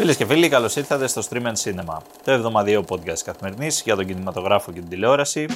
[0.00, 4.06] Φίλε και φίλοι, καλώς ήρθατε στο Stream and Cinema, το εβδομαδιαίο podcast καθημερινής για τον
[4.06, 5.46] κινηματογράφο και την τηλεόραση.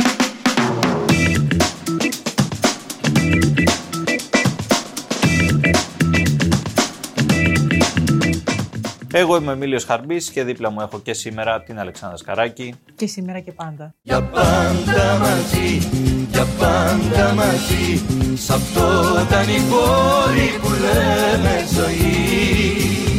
[9.13, 12.75] Εγώ είμαι ο Εμίλιος Χαρμπής και δίπλα μου έχω και σήμερα την Αλεξάνδρα Σκαράκη.
[12.97, 13.95] Και σήμερα και πάντα.
[14.03, 15.89] Για πάντα μαζί,
[16.31, 23.14] για πάντα μαζί Σ' αυτό τα νυχόρι που λέμε ζωή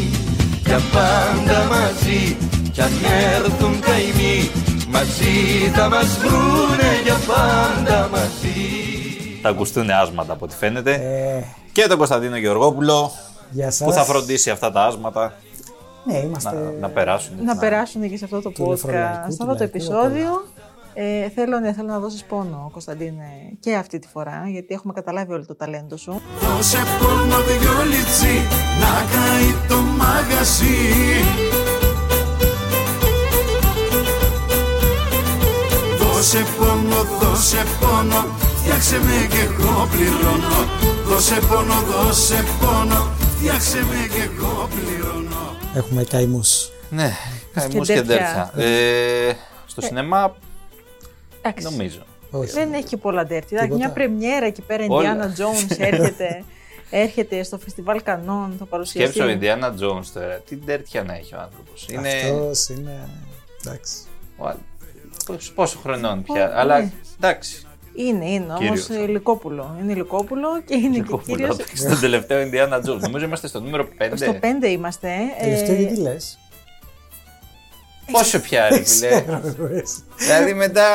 [0.65, 2.37] Για πάντα μαζί,
[2.71, 2.91] κι αν
[3.33, 4.49] έρθουν καημοί
[4.89, 8.59] Μαζί θα μας βρούνε για πάντα μαζί
[9.41, 10.93] Θα ακουστούν άσματα από ό,τι φαίνεται.
[10.93, 13.11] Ε, Και τον Κωνσταντίνο Γεωργόπουλο
[13.49, 13.87] γεια σας.
[13.87, 15.33] που θα φροντίσει αυτά τα άσματα
[16.05, 16.73] Ναι, να, είμαστε...
[16.79, 17.33] να περάσουν.
[17.43, 20.45] Να περάσουν και σε αυτό το Του podcast, νεφρολογικού, σε του αυτό το λαϊκού, επεισόδιο.
[20.97, 23.25] Ε, θέλω, ναι, θέλω να δώσεις πόνο, Κωνσταντίνε,
[23.59, 26.21] και αυτή τη φορά, γιατί έχουμε καταλάβει όλο το ταλέντο σου.
[26.39, 28.35] Δώσε πόνο δυο λιτσί
[28.81, 30.75] να καεί το μαγαζί
[35.99, 38.25] Δώσε πόνο, δώσε πόνο,
[38.59, 40.59] φτιάξε με και εγώ πληρώνω
[41.07, 46.69] Δώσε πόνο, δώσε πόνο, φτιάξε με και εγώ πληρώνω Έχουμε καημούς.
[46.89, 47.11] Ναι,
[47.53, 48.51] καημούς και ντέρτια.
[48.55, 48.63] ντέρτια.
[48.63, 49.33] Ε,
[49.65, 50.35] στο σινεμά
[51.47, 51.99] Εντάξει, νομίζω.
[52.31, 52.51] Όχι.
[52.51, 53.55] δεν έχει και πολλά ντέρτη.
[53.55, 53.85] Εντάξει, Τίποτα.
[53.85, 55.15] μια πρεμιέρα εκεί πέρα, Όλα.
[55.15, 56.43] Indiana Jones έρχεται,
[56.89, 59.19] έρχεται στο φεστιβάλ Κανών, θα παρουσιαστεί.
[59.19, 60.39] Σκέψω ο Indiana Jones τώρα.
[60.39, 61.87] Τι ντέρτια να έχει ο άνθρωπος.
[61.91, 62.09] Είναι.
[62.09, 63.09] Αυτός είναι...
[63.65, 63.95] Εντάξει.
[64.37, 64.55] ο α-
[65.25, 66.47] πόσο- Πόσο χρονών πια.
[66.47, 66.53] ναι.
[66.55, 67.59] Αλλά εντάξει.
[67.97, 68.87] Είναι, είναι όμως Κύριος.
[69.07, 69.77] υλικόπουλο.
[69.81, 71.57] Είναι υλικόπουλο και είναι και κύριο.
[71.73, 72.99] Στον τελευταίο Indiana Jones.
[72.99, 74.11] Νομίζω είμαστε στο νούμερο 5.
[74.15, 75.07] Στο 5 είμαστε.
[75.39, 76.39] ε, Τελευταίο γιατί λες;
[78.11, 78.83] Πόσο πια, ρε φίλε.
[78.83, 80.03] Ξέρεις.
[80.17, 80.87] δηλαδή μετά.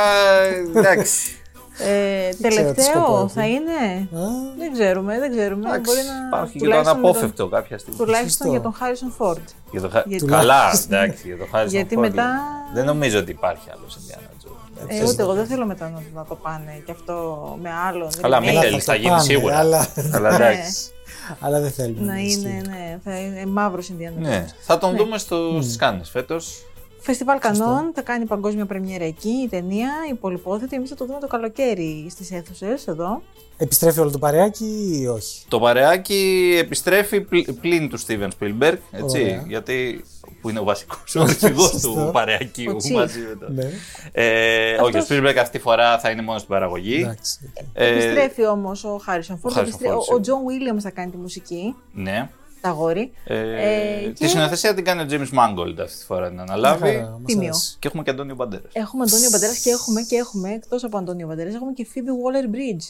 [0.76, 1.34] Εντάξει.
[1.82, 3.32] Ε, ξέρω τι σκοπό τελευταίο έχει.
[3.34, 5.68] θα είναι; Α, Δεν ξέρουμε, δεν ξέρουμε.
[5.68, 6.26] Εντάξει, Μπορεί να.
[6.36, 7.98] Υπάρχει και το τουλάχιστον με τον- αναπόφευκτο κάποια στιγμή.
[7.98, 8.50] Τουλάχιστον Σωστό.
[8.50, 9.48] για τον Χάρισον Φόρντ.
[9.70, 12.74] Για το χα- Γιατί- Καλά, εντάξει, για το Harrison Γιατί Ford, μετά- λέω.
[12.74, 14.84] Δεν νομίζω ότι υπάρχει άλλο Indiana Jones.
[14.88, 17.14] Ε, ούτε εγώ δεν θέλω μετά να, να το πάνε και αυτό
[17.62, 18.08] με άλλον.
[18.20, 18.52] Καλά, μην remake.
[18.54, 19.56] καλά, θέλεις, θα θα το γίνει πάνε, σίγουρα.
[19.58, 20.90] Αλλά, Αλλά εντάξει.
[21.44, 22.12] αλλά δεν θέλουμε.
[22.12, 22.40] Να ισχύει.
[22.40, 24.16] είναι, ναι, θα είναι μαύρος Ινδιάνα.
[24.20, 26.64] Ναι, θα τον δούμε στο, στις Κάνες φέτος.
[27.00, 30.76] Φεστιβάλ Κανών θα κάνει παγκόσμια πρεμιέρα εκεί η ταινία, η πολυπόθετη.
[30.76, 33.22] Εμείς θα το δούμε το καλοκαίρι στις αίθουσες εδώ.
[33.56, 39.20] Επιστρέφει όλο το παρεάκι ή όχι; Το παρεάκι επιστρέφει πλ- πλην του Steven Spielberg, έτσι,
[39.22, 39.44] Ωραία.
[39.48, 40.04] γιατί
[40.40, 42.10] που είναι ο βασικός ο αρχηγός του Σωστό.
[42.12, 42.90] παρεακίου Ο Chief.
[42.92, 43.52] μαζί με το.
[43.52, 43.70] Ναι.
[44.12, 47.00] Ε, όχι, ο Αυτός- Spielberg αυτή τη φορά θα είναι μόνος στην παραγωγή.
[47.02, 47.52] Εντάξει.
[47.58, 47.64] οκ.
[47.72, 49.54] Ε, Επιστρέφει όμως ο Harrison Ford.
[49.56, 50.20] Harrison επιστρέ- Ford, Ο σίγουρα.
[50.22, 51.74] John Williams θα κάνει τη μουσική.
[51.92, 52.28] Ναι.
[52.60, 53.12] Τα αγόρι.
[53.24, 56.42] Ε, Ε, Τη και- συνοθεσία την κάνει ο James Mangold αυτή τη φορά να Μια
[56.42, 56.80] αναλάβει.
[56.80, 57.44] χαρά, μας Τίμιο.
[57.48, 57.76] αρέσει.
[57.78, 58.62] Και έχουμε και Αντώνιο Μπαντέρα.
[58.72, 62.54] Έχουμε Αντώνιο Μπαντέρα και έχουμε, και έχουμε εκτός από Αντώνιο Μπαντέρα, έχουμε και Phoebe Waller
[62.54, 62.88] Bridge.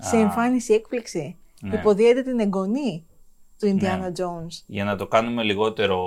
[0.00, 1.36] Σε εμφάνιση έκπληξη.
[1.60, 1.74] Ναι.
[1.74, 3.04] Υποδίεται την εγγονή
[3.58, 4.62] του Indiana Jones.
[4.66, 5.98] Για να το κάνουμε λιγότερο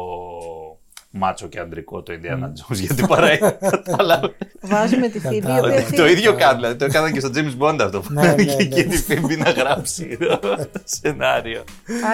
[1.16, 3.38] μάτσο και αντρικό το Indiana Jones, γιατί παρά
[3.72, 4.34] κατάλαβε.
[4.62, 5.68] Βάζουμε τη Phoebe, η Κατάλαβα.
[5.68, 8.00] οποία Το Phoebe- ίδιο κάνω, δηλαδή το έκανα και στο James Bond αυτό.
[8.00, 8.64] που Ναι, ναι, και ναι.
[8.64, 10.40] εκεί τη Phoebe να γράψει το
[11.02, 11.64] σενάριο.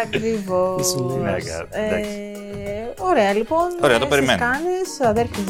[0.03, 0.81] Ακριβώς.
[0.81, 1.17] Τι σου λέει.
[1.17, 2.09] Ναι, καλά, εντάξει.
[2.99, 3.67] ωραία, λοιπόν.
[3.81, 4.37] Ωραία, το ε, περιμένω.
[4.37, 5.43] Στις Κάνες, αδέρφια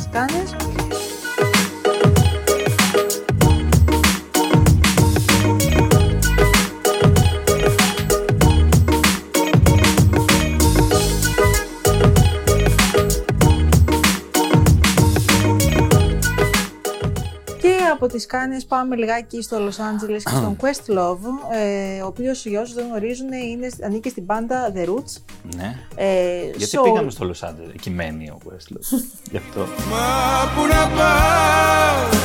[18.10, 21.56] τις Κάνες πάμε λιγάκι στο Los Angeles και στον Questlove,
[21.98, 25.22] ε, ο οποίος για όσους δεν γνωρίζουν είναι, ανήκει στην μπάντα The Roots.
[25.56, 25.76] Ναι.
[25.96, 29.00] Ε, Γιατί soul- πήγαμε στο Los Angeles, εκεί μένει ο Westlow.
[29.32, 29.60] Γι' αυτό.
[29.60, 32.18] Μα που να πάω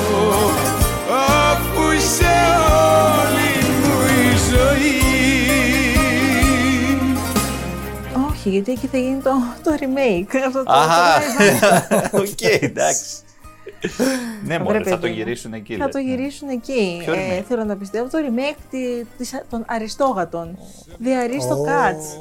[1.50, 2.34] αφού είσαι
[3.20, 4.92] όλη μου η ζωή
[8.30, 9.30] Όχι, γιατί εκεί θα γίνει το,
[9.62, 10.36] το remake.
[10.46, 11.64] Αυτό το, Αχα, το live
[12.18, 12.20] action.
[12.20, 13.04] οκ, εντάξει.
[14.44, 15.18] Ναι, μωρέ, Βρε, θα το παιδί μου.
[15.18, 15.76] γυρίσουν εκεί.
[15.76, 16.04] Θα λες, το ναι.
[16.04, 17.00] γυρίσουν εκεί.
[17.04, 17.44] Ποιο Ε, remake?
[17.48, 20.58] θέλω να πιστεύω το remake τη- της- των Αριστόγατων.
[21.02, 22.20] The Ω, Aristocats.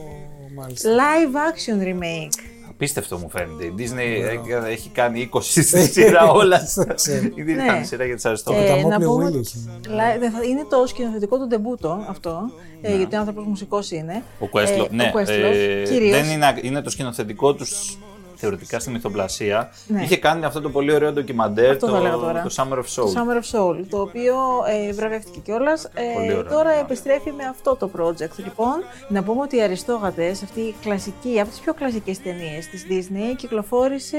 [0.55, 0.89] Μάλιστα.
[0.89, 2.43] Live action remake.
[2.69, 3.63] Απίστευτο μου φαίνεται.
[3.65, 6.59] Η Disney έκανε- έχει κάνει 20 στη σειρά όλα.
[6.95, 7.29] ξέρω.
[7.35, 7.63] Ήδη Ναι.
[7.63, 8.69] ήταν σειρά για τις Ε, αριστόχες.
[8.69, 9.63] τα να Μόπλε πούμε Willy ότι έχει.
[9.87, 12.41] Live- δεν θα- Είναι το σκηνοθετικό του ντεμπούτο αυτό,
[12.81, 14.23] ε, γιατί ο άνθρωπος μουσικός είναι.
[14.39, 15.11] Ο Questlove, Ε, ναι.
[15.15, 16.11] ο Questlove, ε, κυρίως.
[16.21, 17.97] δεν είναι, είναι το σκηνοθετικό τους
[18.43, 19.69] θεωρητικά στη μυθοπλασία.
[19.87, 20.03] Ναι.
[20.03, 22.41] Είχε κάνει αυτό το πολύ ωραίο ντοκιμαντέρ, Αυτό θα το, έλεγα τώρα.
[22.41, 23.11] το Summer of Soul.
[23.13, 24.35] Το Summer of Soul, το οποίο
[24.87, 25.89] ε, βραβεύτηκε κιόλας.
[26.13, 26.79] Πολύ Ε, ωραίο, τώρα ναι.
[26.79, 28.35] επιστρέφει με αυτό το project.
[28.37, 28.73] Λοιπόν,
[29.07, 33.35] να πούμε ότι οι Αριστόγατες, αυτή η κλασική, από τις πιο κλασικές ταινίες της Disney,
[33.37, 34.17] κυκλοφόρησε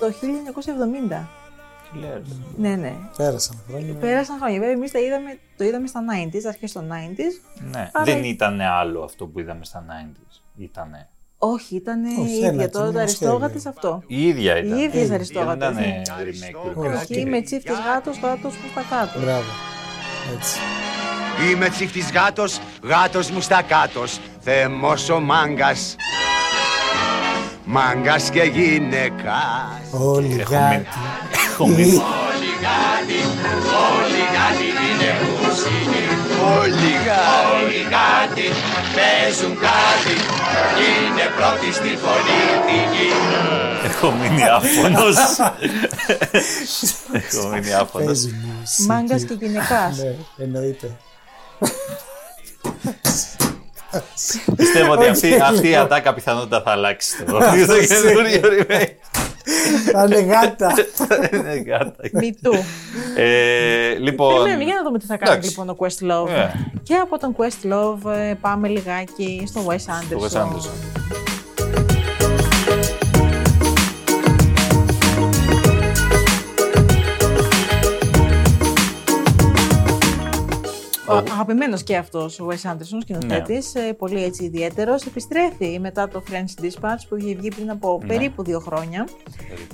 [0.00, 1.28] το 1970.
[1.92, 2.20] Τι λέει, ρε.
[2.56, 2.92] Ναι, ναι.
[3.16, 3.94] Πέρασαν χρόνια.
[3.94, 4.58] Πέρασαν χρόνια.
[4.58, 7.60] Βέβαια, εμείς είδαμε, το είδαμε στα 90s, αρχές των 90s.
[7.70, 7.90] Ναι.
[7.92, 10.42] Άρα- Δεν ήταν άλλο αυτό που είδαμε στα 90s.
[10.56, 11.08] Ήτανε.
[11.44, 13.70] Όχι, ήταν η Όχι, ένα ίδια τώρα, κείμενο Αριστόγατες σχέδιο.
[13.70, 14.02] αυτό.
[14.06, 14.78] Η ίδια ήταν.
[14.78, 16.02] Οι ίδιες Δεν Αριστόγατες, ήταν ναι.
[16.22, 16.80] remake του.
[16.80, 17.12] Όχι.
[17.12, 19.20] Εκεί με τσίφτες γάτος, γάτος που στα κάτω.
[19.20, 19.50] Μπράβο.
[20.36, 20.58] Έτσι.
[21.50, 25.96] Είμαι τσίχτης γάτος, γάτος μου στα κάτος Θεμός ο μάγκας
[27.64, 31.90] Μάγκας και γυναικάς Όλοι Έχω μείνει.
[31.90, 33.31] γάτοι.
[33.44, 33.82] Έχω
[34.50, 35.02] μείνει.
[36.52, 38.46] Όλοι γάτοι
[38.94, 40.14] παίζουν κάτι
[40.86, 43.08] Είναι πρώτοι στη φωνητική
[43.84, 45.16] Έχω μείνει άφωνος.
[47.12, 48.06] Έχω μείνει άφωνος.
[48.06, 48.82] Παίζει μουσική.
[48.82, 49.96] Μάγκας και γυναικάς.
[49.96, 50.14] Ναι,
[50.44, 50.96] εννοείται.
[54.56, 55.84] Πιστεύω ότι Οκ, αυτή, αυτή η λοιπόν.
[55.84, 59.21] ατάκα πιθανότητα θα αλλάξει στο στο καινούριο remake.
[59.92, 60.72] Θα είναι γάτα.
[61.32, 61.94] Είναι γάτα.
[62.12, 62.54] Μητού.
[63.16, 64.34] Ε, Λοιπόν.
[64.34, 65.48] Περιμένουμε, για να δούμε τι θα κάνει εντάξει.
[65.48, 66.28] λοιπόν ο Questlove.
[66.28, 66.50] Ε.
[66.82, 71.21] Και από τον Questlove ε, πάμε λιγάκι στο Wes Anderson.
[81.16, 83.92] Αγαπημένος και αυτός ο Wes Anderson, σκηνοθέτης, Ναι.
[83.92, 85.02] πολύ έτσι ιδιαίτερος.
[85.06, 88.06] Επιστρέφει μετά το French Dispatch που είχε βγει πριν από Ναι.
[88.08, 89.08] περίπου δύο χρόνια.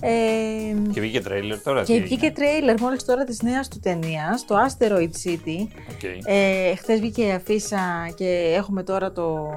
[0.00, 0.10] Ε,
[0.92, 1.82] Και βγήκε τρέιλερ τώρα.
[1.82, 5.58] και βγήκε τρέιλερ μόλις τώρα της νέας του ταινίας, το Asteroid City.
[5.90, 6.18] Okay.
[6.24, 7.78] Ε, Χθες βγήκε η αφίσα
[8.16, 9.48] και έχουμε τώρα το,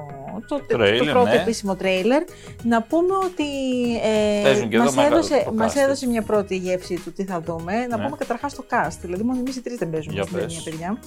[0.48, 1.34] το, το, Τρέιλερ, πρώτο ναι.
[1.40, 2.22] επίσημο τρέιλερ.
[2.62, 3.44] Να πούμε ότι
[4.38, 6.06] ε, Παίζουν και εδώ μας, μεγάλο έδωσε, το μας cast, έδωσε έτσι.
[6.06, 7.86] μια πρώτη γεύση του τι θα δούμε.
[7.86, 8.04] Να Ναι.
[8.04, 10.62] πούμε καταρχάς το cast, δηλαδή μόνο εμείς οι τρεις δεν παίζουμε Για στην πες.
[10.64, 10.98] ταινία, παιδιά.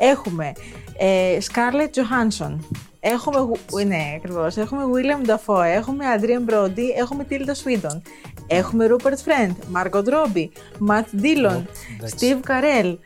[0.00, 0.52] Έχουμε
[0.98, 2.56] ε, Scarlett Johansson.
[3.00, 4.56] Έχουμε, Γου- ναι, ακριβώς.
[4.56, 8.00] Έχουμε William Dafoe, έχουμε Adrian Brody, έχουμε Tilda Swinton,
[8.46, 10.48] έχουμε Rupert Friend, Margot Robbie,
[10.88, 11.62] Matt Dillon,
[11.96, 12.14] εντάξει.
[12.18, 12.96] Steve Carell.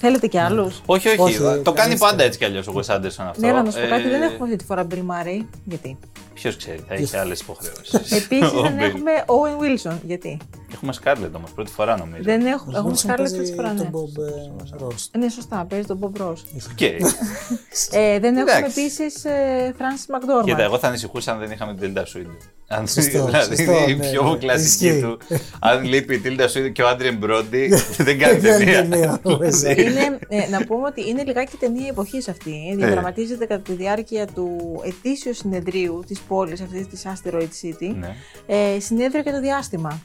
[0.00, 1.20] Θέλετε κι άλλους; Όχι, όχι.
[1.20, 2.26] Όχι, το κανείς κάνει πάντα δεν.
[2.26, 3.32] έτσι κι αλλιώς ο Wes Anderson αυτό.
[3.36, 5.44] Ναι, αλλά να σου πω κάτι, Ε, δεν έχουμε αυτή τη φορά Bill Murray.
[5.64, 5.98] Γιατί;
[6.34, 8.12] Ποιος ξέρει, θα έχει άλλες υποχρεώσεις.
[8.12, 9.96] Επίσης δεν έχουμε Owen Wilson.
[10.02, 10.38] Γιατί;
[10.72, 12.22] Έχουμε Scarlett όμως, πρώτη φορά νομίζω.
[12.22, 13.72] Δεν έχουμε, έχουμε Wilson Scarlett παίζει πρώτη φορά.
[13.72, 13.80] Ναι.
[13.80, 15.18] Τον Bob ε, Ross.
[15.18, 16.36] ναι, σωστά, παίζει τον Bob Ross.
[16.72, 16.80] OK.
[16.80, 18.80] Ε, δεν έχουμε Εντάξει.
[18.80, 20.44] επίσης ε, Frances McDormand.
[20.44, 22.36] Κοίτα, εγώ θα ανησυχούσα αν δεν είχαμε την Tilda Swinton.
[22.70, 24.36] Αν Σωστό, δηλαδή σωστό, είναι η ναι, πιο ναι.
[24.36, 25.00] κλασική Ισχύει.
[25.00, 25.18] του.
[25.60, 27.68] Αν λείπει η Tilda Swinton και ο Adrian Brody,
[28.06, 28.88] δεν κάνει Δεν ταινία.
[28.88, 29.78] ταινία, ο Wes Anderson.
[29.78, 32.50] είναι, ε, να πούμε ότι είναι λιγάκι ταινία εποχής αυτή.
[32.50, 32.76] Ναι.
[32.76, 37.94] Διαδραματίζεται κατά τη διάρκεια του ετήσιου συνεδρίου της πόλης αυτής της Asteroid City.
[37.98, 38.14] Ναι,
[38.46, 40.00] Ε, συνέδριο για το διάστημα.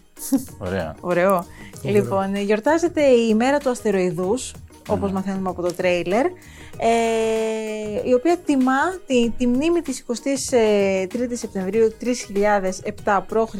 [0.57, 0.95] Ωραία.
[0.99, 1.45] Ωραίο.
[1.83, 4.53] Λοιπόν, γιορτάζεται η ημέρα του αστεροειδούς,
[4.87, 6.25] όπως μαθαίνουμε από το τρέιλερ,
[6.77, 10.15] ε, η οποία τιμά τη, τη μνήμη της 23
[11.31, 11.93] Σεπτεμβρίου
[13.05, 13.55] 3007 π.Χ.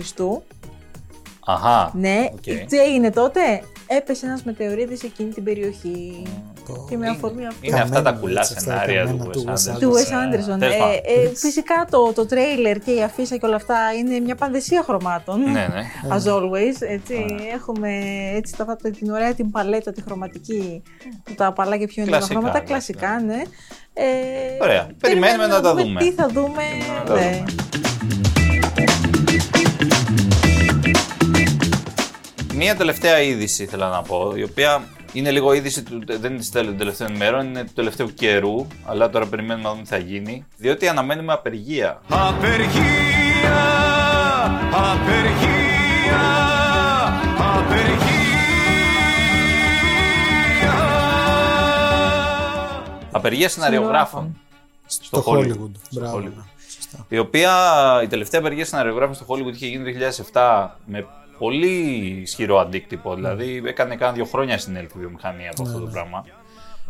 [1.46, 1.92] Αχά.
[1.96, 2.68] Ναι, οκ.
[2.68, 3.42] τι έγινε τότε,
[3.88, 6.24] έπεσε ένας μετεωρίτης εκείνη την περιοχή.
[6.68, 7.60] Το- Και με αφορμή αυτό.
[7.62, 9.80] Είναι αυτά τα Καμένο, κουλά έτσι, αυτά σενάρια καμένα του του Wes Wes Anderson.
[9.80, 10.60] Του Wes Ε, Anderson.
[10.60, 10.94] τέλος Ε, πάντων.
[10.94, 15.42] ε, φυσικά το, το τρέιλερ και η αφίσα και όλα αυτά είναι μια πανδαισία χρωμάτων.
[15.42, 15.84] Ναι, ναι.
[16.10, 17.90] As always, έτσι, έχουμε
[18.36, 20.82] έτσι τα, τα- την ωραία την παλέτα, τη χρωματική,
[21.24, 23.42] που τα απαλά και πιο έντονα Κλασικά, χρώματα, ναι, κλασικά, ναι.
[23.94, 24.04] Ε,
[24.62, 24.88] Ωραία.
[25.00, 26.00] Περιμένουμε να τα δούμε.
[26.00, 26.64] Τι θα δούμε,
[26.98, 27.22] να τα ναι.
[27.32, 27.46] δούμε.
[32.56, 34.84] Μία τελευταία είδηση θέλω να πω, η οποία
[35.14, 38.68] είναι λίγο είδηση του, δεν είναι της τελε- των τελευταίων ημερών, είναι του τελευταίου καιρού,
[38.86, 42.02] αλλά τώρα περιμένουμε να δούμε τι θα γίνει, διότι αναμένουμε απεργία.
[42.10, 43.60] Απεργία,
[44.72, 46.24] απεργία,
[47.38, 48.14] απεργία.
[53.12, 54.38] Απεργία σεναριογράφων.
[54.86, 55.38] Στο Hollywood.
[55.48, 55.72] Hollywood.
[55.92, 56.18] Μπράβο.
[56.18, 56.24] Hollywood.
[56.24, 56.44] ναι,
[56.76, 57.06] Σωστά.
[57.10, 57.52] Η οποία
[58.04, 60.00] η τελευταία απεργία σεναριογράφων στο Hollywood είχε γίνει το
[60.34, 61.06] 2007 με
[61.44, 61.76] πολύ
[62.22, 63.16] ισχυρό αντίκτυπο.
[63.16, 66.26] Δηλαδή έκανε κάνα δύο χρόνια συνέλθει η βιομηχανία από αυτό το πράγμα.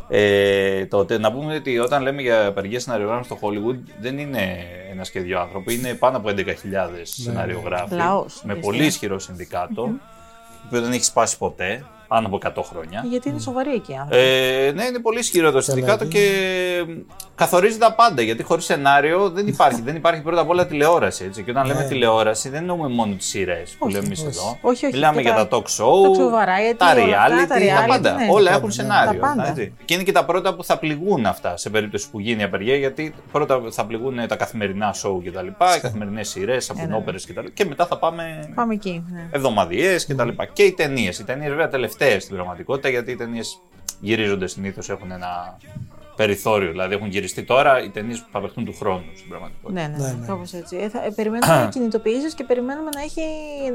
[0.10, 5.04] Ε, τότε, να πούμε ότι όταν λέμε για απεργία σεναριογράφων στο Hollywood δεν είναι ένα
[5.04, 6.34] και δύο άνθρωποι, είναι πάνω από 11.000
[7.04, 7.96] σεναριογράφοι.
[7.96, 8.66] Λαός, με έτσι.
[8.66, 9.92] πολύ ισχυρό συνδικάτο, το
[10.66, 13.04] οποίο δεν έχει σπάσει ποτέ, πάνω από 100 χρόνια.
[13.10, 14.24] Γιατί είναι σοβαροί εκεί οι άνθρωποι.
[14.24, 16.18] Ε, ναι, είναι πολύ ισχυρό το συνδικάτο δηλαδή.
[16.18, 17.04] και
[17.36, 18.22] καθορίζει τα πάντα.
[18.22, 19.82] Γιατί χωρίς σενάριο δεν υπάρχει.
[19.82, 21.24] δεν υπάρχει πρώτα απ' όλα τηλεόραση.
[21.26, 21.44] Έτσι.
[21.44, 21.88] Και όταν λέμε Ναι.
[21.88, 24.28] τηλεόραση, δεν εννοούμε μόνο τις σειρές που Όχι, λέμε εμείς όχι.
[24.28, 24.58] εδώ.
[24.62, 27.28] Όχι, όχι, Μιλάμε και για τα- τα talk show, talk show variety, τα όλα αυτά,
[27.28, 28.14] reality, τα τα, reality, πάντα.
[28.14, 28.28] ναι.
[28.32, 29.20] Όλα Τα έχουν πάντα, σενάριο.
[29.20, 29.48] τα πάντα.
[29.50, 29.74] έτσι.
[29.86, 32.76] Και είναι και τα πρώτα που θα πληγούν αυτά σε περίπτωση που γίνει η απεργία.
[32.76, 35.48] Γιατί πρώτα θα πληγούν τα καθημερινά show κτλ.
[35.48, 36.96] Οι καθημερινές σειρές, από ναι.
[36.96, 37.46] όπερες κτλ.
[37.54, 39.04] Και μετά θα πάμε Πάμε εκεί.
[39.12, 39.28] Ναι.
[39.32, 40.28] εβδομαδιαίες κτλ.
[40.54, 41.20] Και οι ταινίες.
[41.20, 41.68] Οι ταινίες βέβαια
[42.04, 43.60] τελευταίες στην πραγματικότητα γιατί οι ταινίες
[44.00, 45.58] γυρίζονται συνήθως, έχουν ένα
[46.16, 46.72] περιθώριο.
[46.72, 49.82] Δηλαδή έχουν γυριστεί τώρα οι ταινίες που θα παιχτούν του χρόνου στην πραγματικότητα.
[49.82, 50.26] Ναι, ναι, Ναι, ναι.
[50.28, 50.78] κάπως έτσι.
[50.78, 53.22] Ε, θα, ε, περιμένουμε κινητοποιήσεις και περιμένουμε να, έχει,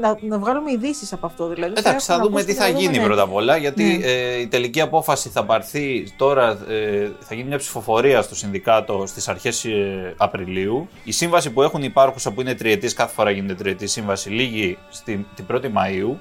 [0.01, 1.47] να, να βγάλουμε ειδήσεις από αυτό.
[1.47, 3.05] Δηλαδή, Εντάξει, θα έχουμε δούμε ακούσει τι και θα να γίνει δούμε, ναι.
[3.05, 4.05] πρώτα απ' όλα, γιατί Ναι.
[4.05, 9.27] ε, η τελική απόφαση θα πάρθει τώρα, ε, θα γίνει μια ψηφοφορία στο Συνδικάτο στις
[9.27, 10.87] αρχές ε, Απριλίου.
[11.03, 15.25] Η σύμβαση που έχουν υπάρχουσα που είναι τριετής, κάθε φορά γίνεται τριετής σύμβαση, λήγει στην,
[15.35, 16.15] την 1η Μαΐου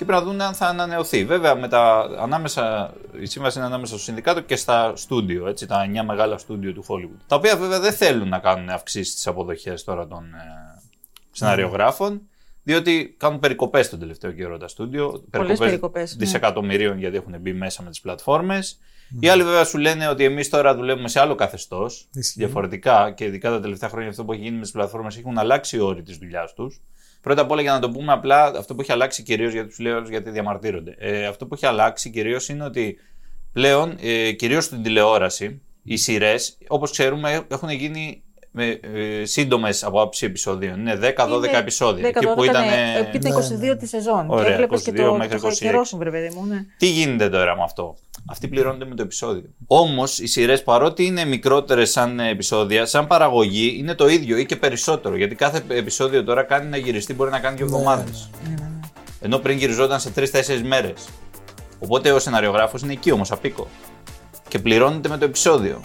[0.00, 1.24] και πρέπει να δουν αν θα ανανεωθεί.
[1.24, 5.86] Βέβαια, με τα, ανάμεσα, η σύμβαση είναι ανάμεσα στο Συνδικάτο και στα στούντιο, έτσι, τα
[6.02, 7.20] 9 μεγάλα στούντιο του Hollywood.
[7.26, 10.80] Τα οποία βέβαια δεν θέλουν να κάνουν αυξήσεις στις αποδοχές τώρα των ε,
[11.30, 12.20] σεναριογράφων.
[12.62, 15.24] Διότι κάνουν περικοπές τον τελευταίο καιρό τα στούντιο.
[15.58, 16.24] περικοπές, ναι.
[16.24, 18.78] δισεκατομμυρίων γιατί έχουν μπει μέσα με τις πλατφόρμες.
[19.20, 22.38] Οι άλλοι βέβαια σου λένε ότι εμείς τώρα δουλεύουμε σε άλλο καθεστώς, Ισχύει.
[22.38, 25.76] διαφορετικά και ειδικά τα τελευταία χρόνια αυτό που έχει γίνει με τις πλατφόρμες έχουν αλλάξει
[25.76, 26.80] οι όροι της δουλειάς τους.
[27.20, 29.78] Πρώτα απ' όλα για να το πούμε απλά, αυτό που έχει αλλάξει κυρίως, γιατί τους
[29.78, 30.94] λέω όλους γιατί διαμαρτύρονται.
[30.98, 32.96] Ε, αυτό που έχει αλλάξει κυρίως είναι ότι
[33.52, 38.80] πλέον, ε, κυρίως στην τηλεόραση, οι σειρές, όπως ξέρουμε, έχουν γίνει με,
[39.20, 40.78] ε, σύντομες από άψη επεισοδίων.
[40.80, 42.04] Είναι 10-12 Είναι επεισόδια.
[42.08, 42.64] 10, Εκεί που 12, ήταν.
[42.64, 44.24] ναι, επί τα Ναι, 22 τη σεζόν.
[44.30, 45.52] Ωραία, και έβλεπε και 22 το, μέχρι το 26.
[45.54, 46.46] καιρό σου, βρε παιδί μου.
[46.46, 46.64] Ναι.
[46.76, 47.96] Τι γίνεται τώρα με αυτό;
[48.30, 49.44] Αυτοί πληρώνονται με το επεισόδιο.
[49.66, 54.56] Όμως οι σειρές, παρότι είναι μικρότερες σαν επεισόδια, σαν παραγωγή είναι το ίδιο ή και
[54.56, 55.16] περισσότερο.
[55.16, 58.30] Γιατί κάθε επεισόδιο τώρα κάνει να γυριστεί, μπορεί να κάνει δύο εβδομάδες.
[58.48, 58.54] Ναι,
[59.20, 61.08] Ενώ πριν γυριζόταν σε 3-4 μέρες.
[61.78, 63.66] Οπότε ο σεναριογράφος είναι εκεί όμως, απίκο.
[64.48, 65.80] Και πληρώνεται με το επεισόδιο.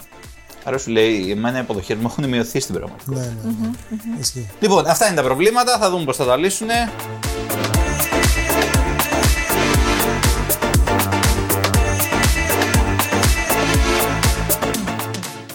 [0.68, 3.20] Άρα σου λέει, εμένα οι αποδοχές μου έχουν μειωθεί στην πραγματικότητα.
[3.20, 4.18] Ναι, ναι.
[4.20, 4.50] Ισχύει.
[4.60, 5.78] Λοιπόν, αυτά είναι τα προβλήματα.
[5.78, 6.68] Θα δούμε πώς θα τα λύσουν.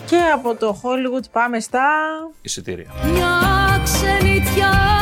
[0.06, 1.82] Και από το Hollywood πάμε στα.
[2.41, 2.86] Εισιτήρια.
[3.13, 5.00] Μια ξενιτιά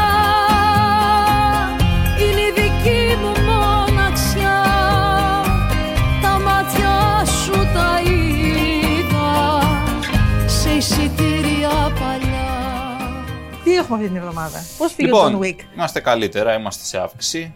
[13.79, 14.63] έχουμε αυτή την εβδομάδα.
[14.77, 17.53] Πώς πήγε Λοιπόν, ο John Wick; είμαστε καλύτερα, είμαστε σε αύξηση.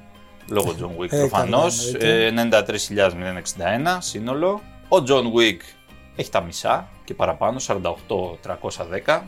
[0.50, 1.92] Λόγω John Wick Ε, προφανώς.
[2.00, 4.62] καλά, 93.061 σύνολο.
[4.89, 5.58] Ο John Wick
[6.15, 9.22] έχει τα μισά και παραπάνω, 48.310.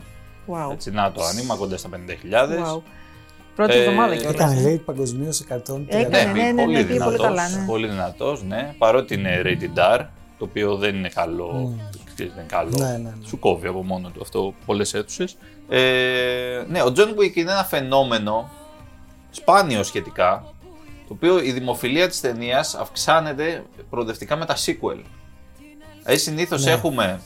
[0.48, 0.72] Wow.
[0.72, 1.96] Έτσι, να το άνοιγμα κοντά στα 50.000.
[2.76, 2.82] wow.
[3.56, 4.34] Πρώτη Ε, εβδομάδα κιόλας.
[4.34, 4.62] Έκανε ε.
[4.62, 5.54] λέει παγκοσμίως 130.
[5.86, 7.64] Έκανε, ναι, ναι, ναι, πολύ πήγε πολύ δυνατός, καλά, ναι.
[7.66, 8.74] πολύ δυνατός, ναι.
[8.78, 10.06] Παρότι είναι rated R,
[10.38, 11.74] το οποίο δεν είναι καλό,
[12.24, 12.70] δεν είναι καλό.
[12.78, 13.26] Ναι, ναι, ναι.
[13.26, 15.36] σου κόβει από μόνο του αυτό πολλές αίθουσες.
[15.68, 18.50] Ε, ναι, ο John Wick είναι ένα φαινόμενο
[19.30, 20.44] σπάνιο σχετικά,
[21.08, 25.00] το οποίο η δημοφιλία της ταινίας αυξάνεται προοδευτικά με τα sequel.
[26.02, 26.70] Δηλαδή συνήθως Ναι.
[26.70, 27.20] έχουμε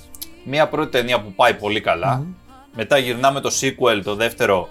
[0.45, 2.25] μία πρώτη ταινία που πάει πολύ καλά,
[2.75, 4.69] μετά γυρνάμε το sequel, το δεύτερο,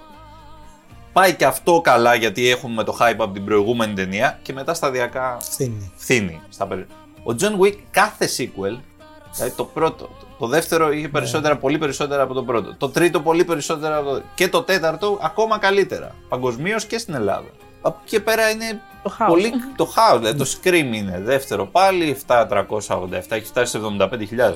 [1.14, 5.38] πάει και αυτό καλά γιατί έχουμε το hype από την προηγούμενη ταινία και μετά σταδιακά
[5.42, 5.92] Φθήνει.
[5.96, 6.42] φθήνει.
[6.50, 6.86] Στα περι...
[7.24, 8.80] Ο John Wick κάθε sequel,
[9.36, 12.76] δηλαδή το πρώτο, το, το δεύτερο είχε περισσότερα, πολύ περισσότερα από το πρώτο.
[12.78, 16.16] Το τρίτο πολύ περισσότερα από το Και το τέταρτο ακόμα καλύτερα.
[16.30, 17.48] Παγκοσμίως και στην Ελλάδα.
[17.82, 19.32] Από εκεί και πέρα είναι Το χάος.
[19.32, 20.20] πολύ το χάος.
[20.20, 23.10] Δηλαδή το Scream είναι δεύτερο πάλι, 7.387.
[23.30, 24.08] Έχει φτάσει σε 75.000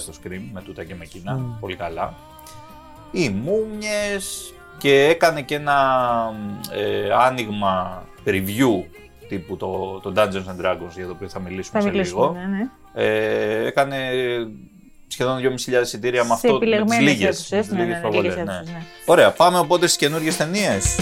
[0.06, 1.39] το Scream με τούτα και με κοινά.
[1.60, 2.13] Πολύ καλά.
[3.12, 5.77] Οι Μούμιες και έκανε και ένα
[6.72, 8.84] ε, άνοιγμα review
[9.27, 12.22] τύπου το, το Dungeons and Dragons για το οποίο θα μιλήσουμε Θα σε μιλήσουμε.
[12.22, 12.34] λίγο.
[12.34, 12.70] Ναι, ναι.
[12.94, 13.98] Ε, έκανε
[15.08, 17.96] σχεδόν 2.500 εισιτήρια με Σε αυτό με τις επιλεγμένες λίγες, αίθουσες, με τις ναι, λίγες
[17.96, 18.54] ναι, προβολές, λίγες ναι.
[18.54, 18.84] αίθουσες, ναι.
[19.06, 20.96] Ωραία, πάμε οπότε στις καινούργιες ταινίες.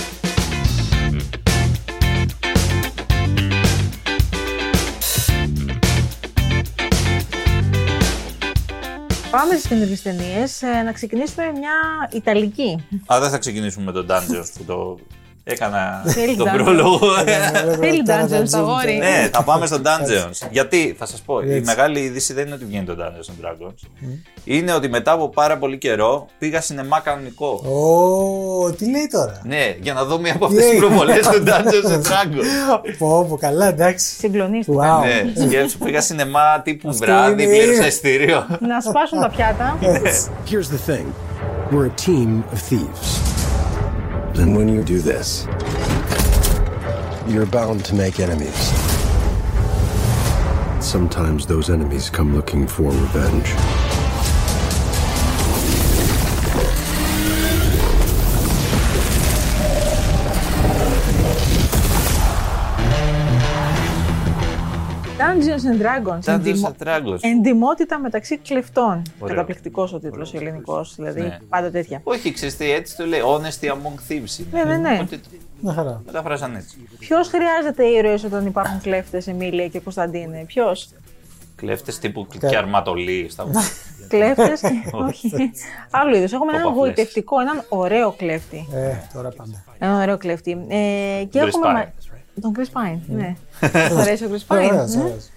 [9.32, 10.62] Πάμε στις καινούργιες ταινίες.
[10.86, 11.72] να ξεκινήσουμε με μια
[12.14, 12.86] Ιταλική.
[13.14, 15.00] Α, δεν θα ξεκινήσουμε με τον Dungeons που το
[15.44, 16.64] έκανα Θέλει τον Dungeons.
[16.64, 17.00] πρόλογο.
[17.80, 18.98] Θέλει Dungeons, αγόρι.
[18.98, 20.48] ναι, θα πάμε στο Dungeons.
[20.52, 21.62] Γιατί, θα σας πω, η Έτσι.
[21.66, 23.74] μεγάλη είδηση δεν είναι ότι βγαίνει το Dungeons and Dragons.
[24.44, 27.48] Είναι ότι μετά από πάρα πολύ καιρό πήγα σινεμά κανονικό.
[27.48, 30.80] Ω, τι λέει τώρα; Ναι, για να δω μία από αυτές τις Ναι.
[30.80, 32.80] προβολές του Dungeons and Dragons.
[32.98, 34.16] Πω, πω, καλά, εντάξει.
[34.16, 35.00] Συγκλονίστηκα.
[35.00, 35.04] Wow.
[35.06, 38.46] Ναι, σκέψου, πήγα σινεμά τύπου Αυτό βράδυ, είναι- πλήρωσα ειστήριο.
[38.60, 39.78] Να σπάσουν τα πιάτα.
[40.50, 41.06] Here's the thing
[41.72, 43.41] we're a team of thieves.
[44.36, 45.46] And when you do this,
[47.28, 48.72] you're bound to make enemies.
[50.84, 53.81] Sometimes those enemies come looking for revenge.
[65.34, 66.24] Dungeons and Dragons.
[66.26, 67.18] Dungeons Εντυμο- and Dragons.
[67.22, 69.02] Εντιμότητα μεταξύ κλεφτών.
[69.20, 69.36] Ωραίο.
[69.36, 70.94] Καταπληκτικός ο τίτλος ελληνικός.
[70.96, 71.38] Δηλαδή Ναι.
[71.50, 72.02] πάντα τέτοια.
[72.04, 73.20] Όχι, ξέρεις τι, έτσι το λέει.
[73.24, 74.40] Honesty among thieves.
[74.40, 74.48] είναι.
[74.52, 74.98] Ναι, ναι, ναι.
[75.02, 75.20] Οπότε
[75.60, 76.02] Μια χαρά.
[76.06, 76.78] μεταφράσαν έτσι.
[77.00, 80.44] Ποιος χρειάζεται ήρωες όταν υπάρχουν κλέφτες, Εμίλια και Κωνσταντίνε.
[80.48, 80.90] Ποιος;
[81.56, 83.28] Κλέφτες τύπου και αρματολί.
[83.30, 83.46] Στα...
[84.08, 84.62] Κλέφτες.
[85.08, 85.32] όχι.
[85.92, 86.34] Άλλο είδος.
[86.34, 86.86] Έχουμε έναν Παπαφλές.
[86.88, 88.68] γοητευτικό, έναν ωραίο κλέφτη.
[88.74, 89.64] Ε, τώρα πάμε.
[89.80, 90.52] Έναν ωραίο κλέφτη.
[90.68, 90.76] Ε,
[91.30, 91.94] και Chris έχουμε.
[92.42, 92.44] Pine.
[92.44, 93.00] μα- Τον Chris Pine.
[93.08, 93.36] Ναι.
[93.90, 95.02] Σου αρέσει ο Chris Pine; Ωραίος, ναι.
[95.04, 95.30] ωραίος.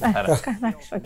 [0.00, 1.04] Ε, Εντάξει, οκ.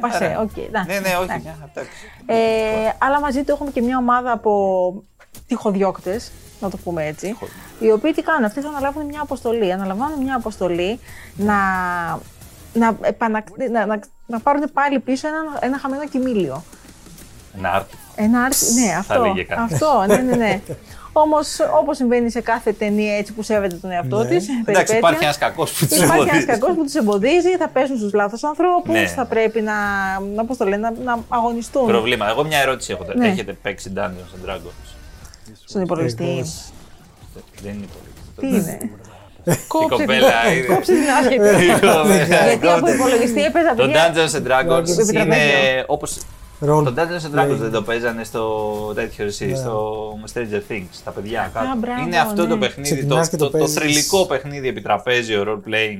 [0.00, 0.56] Πασέ, οκ.
[0.56, 1.22] εντάξει, ναι, ναι, όχι.
[1.24, 1.42] εντάξει.
[1.42, 1.90] μια, εντάξει.
[2.26, 5.02] Ε, αλλά μαζί του έχουμε και μια ομάδα από
[5.46, 6.30] τυχοδιώκτες,
[6.60, 7.36] να το πούμε έτσι.
[7.78, 9.72] Οι οποίοι τι κάνουν, αυτοί θα αναλάβουν μια αποστολή.
[9.72, 10.98] Αναλαμβάνουν μια αποστολή
[11.36, 11.54] να,
[12.72, 16.62] να, επανακ- να, να, να πάρουν πάλι πίσω ένα, ένα χαμένο κειμήλιο.
[17.58, 17.96] Ένα arti-.
[18.16, 19.22] Ένα art- ναι, αυτό.
[19.22, 19.74] λέγε κάτι.
[19.74, 20.60] Αυτό, ναι, ναι, ναι.
[21.16, 24.28] Όμως, όπως συμβαίνει σε κάθε ταινία έτσι που σέβεται τον εαυτό Ναι.
[24.28, 27.96] της, Εντάξει, υπάρχει ένας κακός που τους Υπάρχει ένας κακός που τους εμποδίζει, θα πέσουν
[27.96, 29.06] στους λάθος ανθρώπους, Ναι.
[29.06, 29.72] θα πρέπει να,
[30.34, 32.30] να, πώς το λένε, να, να αγωνιστούν Προβλήματα.
[32.30, 33.04] Εγώ μια ερώτηση έχω.
[33.04, 33.18] τώρα.
[33.18, 33.28] Ναι.
[33.28, 34.94] Έχετε παίξει Dungeons and Dragons;
[35.64, 36.24] στον υπολογιστή.
[36.24, 36.64] Εγγός.
[37.62, 38.52] Δεν είναι Τι πολύ.
[38.56, 38.78] είναι;
[39.44, 40.66] Η Κόψε την, κοπέλα είναι.
[40.66, 41.64] κόψε την άσχετη.
[41.66, 44.12] Η κοπέλα- Γιατί από υπολογιστή έπαιζα Το παιδιά.
[44.14, 45.84] Dungeons and Dragons Επί είναι τραπέζιο.
[45.86, 46.06] όπω.
[46.60, 47.56] Role Το Dungeons and Dragons playing.
[47.56, 49.54] δεν το παίζανε στο τέτοιο εσύ, Ναι.
[49.56, 51.78] στο Stranger Things, τα παιδιά κάτω.
[51.78, 52.60] μπράβο, είναι αυτό το ναι.
[52.66, 53.74] παιχνίδι, το, Ξεκινάς και το το, το, παίζεις.
[53.76, 55.98] θρηλυκό παιχνίδι επιτραπέζιο role playing.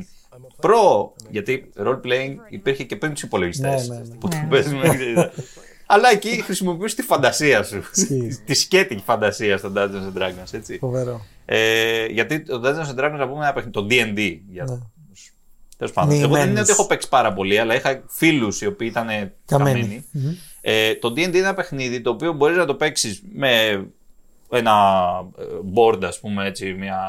[0.61, 3.89] Προ, γιατί role playing υπήρχε και πριν του υπολογιστές.
[3.89, 4.15] Ναι, ναι, ναι.
[4.15, 4.47] Που το Ναι.
[4.51, 4.83] παίζουμε.
[4.89, 5.29] ξέρεις.
[5.87, 7.83] Αλλά εκεί χρησιμοποιούσες τη φαντασία σου.
[7.95, 8.39] Ισχύει.
[8.45, 10.79] τη σκέτικη φαντασία στο Dungeons and Dragons, έτσι.
[10.79, 11.21] Φοβερό.
[11.45, 14.39] Ε, γιατί το Dungeons and Dragons, να πούμε, ένα παιχνίδι, το D&D.
[14.51, 14.83] Για...
[15.79, 15.79] Ναι.
[15.79, 16.11] Τέλος πάντων.
[16.15, 16.63] Εγώ δεν είναι Μοιημένες.
[16.63, 19.35] ότι έχω παίξει πάρα πολύ, αλλά είχα φίλους οι οποίοι ήταν Καμένοι.
[19.47, 20.05] καμένοι.
[20.61, 23.85] Ε, το D&D είναι ένα παιχνίδι το οποίο μπορείς να το παίξεις με
[24.51, 24.73] ένα
[25.39, 25.43] ε,
[25.77, 27.01] board, ας πούμε, έτσι, μια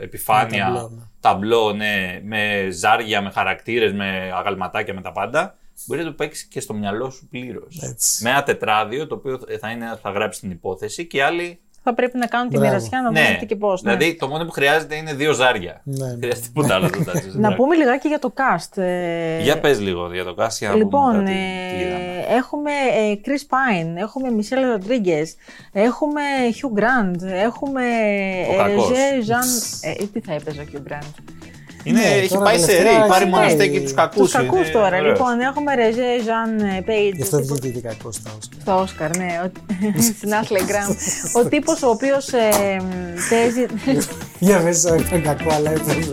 [0.00, 1.02] επιφάνεια, Ένα ταμπλό, ναι.
[1.20, 5.58] ταμπλό, ναι, με ζάρια, με χαρακτήρες, με αγαλματάκια, με τα πάντα.
[5.86, 7.78] Μπορείς να το παίξεις και στο μυαλό σου πλήρως.
[7.82, 8.22] Έτσι.
[8.24, 12.18] Με ένα τετράδιο, το οποίο θα, είναι, θα γράψει την υπόθεση και άλλοι Θα πρέπει
[12.18, 12.72] να κάνουν τη Μπράβο.
[12.72, 13.80] μοιρασιά να ναι, δούμε τι και πώς.
[13.82, 15.80] δηλαδή το μόνο που χρειάζεται είναι δύο ζάρια.
[15.84, 16.10] Ναι, ναι.
[16.10, 16.90] Δεν χρειάζεται τίποτα άλλο.
[16.90, 17.56] το Dungeons and Να Dragons.
[17.56, 18.82] πούμε λιγάκι για το cast.
[18.82, 22.24] ε, Για πες λίγο για το cast για να Λοιπόν, πούμε κάτι, ε, τι είδαμε.
[22.36, 25.26] έχουμε ε, Chris Pine, έχουμε Michelle Rodriguez,
[25.72, 26.20] έχουμε
[26.60, 27.82] Hugh Grant, έχουμε
[28.48, 28.88] Ο ε, κακός.
[28.88, 29.48] Roger Jean...
[30.00, 31.14] Ε, τι θα έπαιζε ο Hugh Grant;
[31.88, 33.82] Είναι, ναι, έχει τώρα πάει σε τελευταία ρέι, πάρει έχει μοναστέκι πάει.
[33.82, 34.22] τους κακούς.
[34.22, 34.86] Τους κακούς είναι τώρα.
[34.86, 35.04] ωραίος.
[35.18, 36.52] Λοιπόν, έχουμε Roger Jean
[36.88, 37.14] Page.
[37.16, 38.60] Γι' αυτό ο τύπος- βγήκε και κακό στα Όσκαρ.
[38.60, 39.40] Στο Όσκαρ, ναι.
[39.44, 39.50] ο-
[40.18, 40.94] Στην Ashley Graham.
[41.44, 42.48] ο τύπος ο οποίος ε,
[43.30, 43.66] παίζει...
[44.38, 46.04] Για μέσα ήταν κακό, αλλά έπρεπε.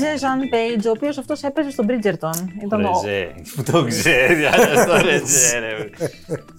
[0.00, 2.44] Ρεζέ Ζαν Πέιτζ, ο οποίος αυτός έπαιζε στον Bridgerton.
[2.64, 3.02] Ήταν ο...
[3.04, 5.90] Ρεζέ, που το ξέρει, αλλά το Ρεζέ, ρε.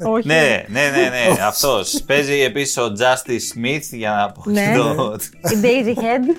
[0.10, 0.28] Όχι.
[0.28, 2.04] Ναι, ναι, ναι, ναι, αυτός.
[2.06, 4.62] Παίζει επίσης ο Justice Smith, για να πω Ναι.
[4.71, 5.15] και το...
[5.41, 6.36] Η Daisy Head.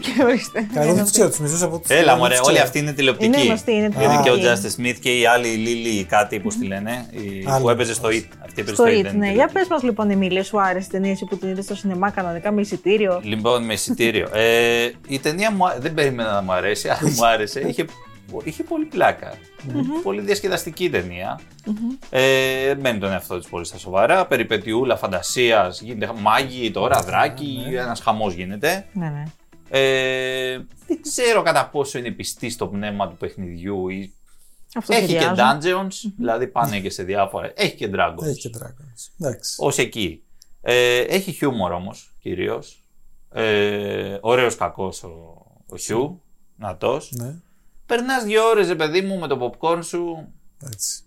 [0.00, 0.66] Και ορίστε.
[0.74, 1.90] Καλά, δεν τους ξέρω, τους μισούς από τους.
[1.90, 3.26] Έλα μωρέ, όλοι αυτοί είναι τηλεοπτικοί.
[3.26, 4.74] Είναι γνωστοί, είναι Γιατί και ο τηλεοπτικοί.
[4.76, 7.62] Justice Smith και η άλλη η Lily κάτι, πώς τη λένε, η- Άλλη.
[7.62, 8.24] που έπαιζε στο It.
[8.44, 9.26] Αυτή έπαιζε Στο It, It, δεν ναι.
[9.26, 11.74] είναι Για πες μας λοιπόν, Εμίλια, σου άρεσε η ταινία εσύ που την είδες στο
[11.74, 14.28] σινεμά κανονικά με εισιτήριο; Λοιπόν, με εισιτήριο.
[14.32, 17.60] Ε, η ταινία μου, α- δεν περίμενα να μου αρέσει, αλλά μου άρεσε.
[17.60, 17.84] Είχε,
[18.44, 19.32] είχε πολύ πλάκα.
[20.02, 21.40] Πολύ διασκεδαστική ταινία.
[22.10, 24.26] Ε, μένει τον εαυτό της πολύ στα σοβαρά.
[24.26, 25.80] Περιπετιούλα φαντασίας.
[25.80, 27.58] Γίνεται μάγι τώρα, δράκι.
[27.78, 28.86] Ένας χαμός γίνεται.
[28.92, 29.22] Ναι, ναι.
[29.68, 33.88] Ε, δεν ξέρω κατά πόσο είναι πιστή στο πνεύμα του παιχνιδιού.
[33.88, 34.12] Ή...
[34.76, 35.58] Αυτό Έχει και σχεδιάζω.
[35.60, 37.52] dungeons, δηλαδή πάνε και σε διάφορα.
[37.56, 38.22] Έχει και dragons.
[38.22, 39.10] Έχει και Dragons.
[39.20, 39.56] Εντάξει.
[39.64, 40.22] Ω εκεί.
[40.62, 42.84] Ε, έχει χιούμορ όμως κυρίως.
[43.32, 45.08] Ε, Ωραίος κακός ο,
[45.68, 46.22] ο Χιού.
[46.56, 47.12] Νατός.
[47.12, 47.34] Ναι,
[47.86, 50.32] Περνάς δύο ώρες, ρε παιδί μου, με το popcorn σου.
[50.72, 51.00] έτσι.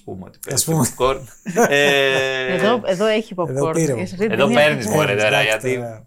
[0.00, 1.12] Α πούμε ότι Ας παίρνεις πούμε.
[1.14, 1.20] popcorn.
[1.68, 3.48] ε, Εδώ, εδώ έχει popcorn.
[3.48, 3.92] Εδώ πήρε.
[3.94, 6.06] Σε αυτή την Εδώ ταινία- παίρνεις, μωρέ, Ε, τώρα, εντάξει, γιατί- τώρα.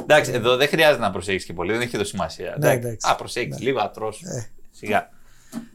[0.00, 2.56] Εντάξει, εδώ δεν χρειάζεται να προσέχεις και πολύ, δεν έχει εδώ σημασία.
[2.58, 3.08] Ναι, εντάξει.
[3.10, 4.22] Α, προσέχεις λίγο, ατρός.
[4.22, 4.50] Ε.
[4.70, 5.10] Σιγά.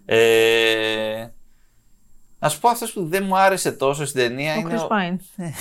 [0.06, 1.28] Ε,
[2.40, 4.74] να σου πω αυτός που δεν μου άρεσε τόσο στην ταινία Ο είναι.
[4.76, 5.16] Chris ο- Pine.
[5.36, 5.52] Ναι.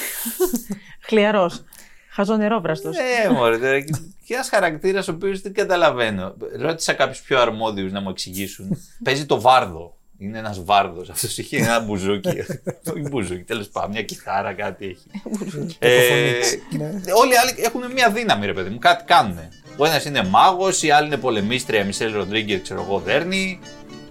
[1.07, 1.65] Χλιαρός.
[2.11, 2.97] Χαζονερόβραστος.
[2.97, 3.93] Ναι, μωρέ, τώρα, και
[4.25, 6.35] και ένας χαρακτήρας ο οποίος δεν καταλαβαίνω.
[6.59, 8.79] Ρώτησα κάποιους πιο αρμόδιους να μου εξηγήσουν.
[9.05, 9.97] Παίζει το βάρδο.
[10.23, 11.11] Είναι ένας βάρδος.
[11.11, 12.29] Αυτός έχει ένα μπουζούκι.
[12.93, 15.07] Όχι μπουζούκι, τέλος πάντων, μια κιθάρα, κάτι έχει.
[15.79, 15.89] ε,
[16.79, 16.85] Ναι.
[17.21, 19.39] όλοι οι άλλοι έχουν μια δύναμη, ρε παιδί μου, κάτι κάνουν.
[19.77, 23.59] Ο ένας είναι μάγος, η άλλη είναι πολεμίστρια, Μισελ Ροντρίγκερ, ξέρω εγώ, δέρνει.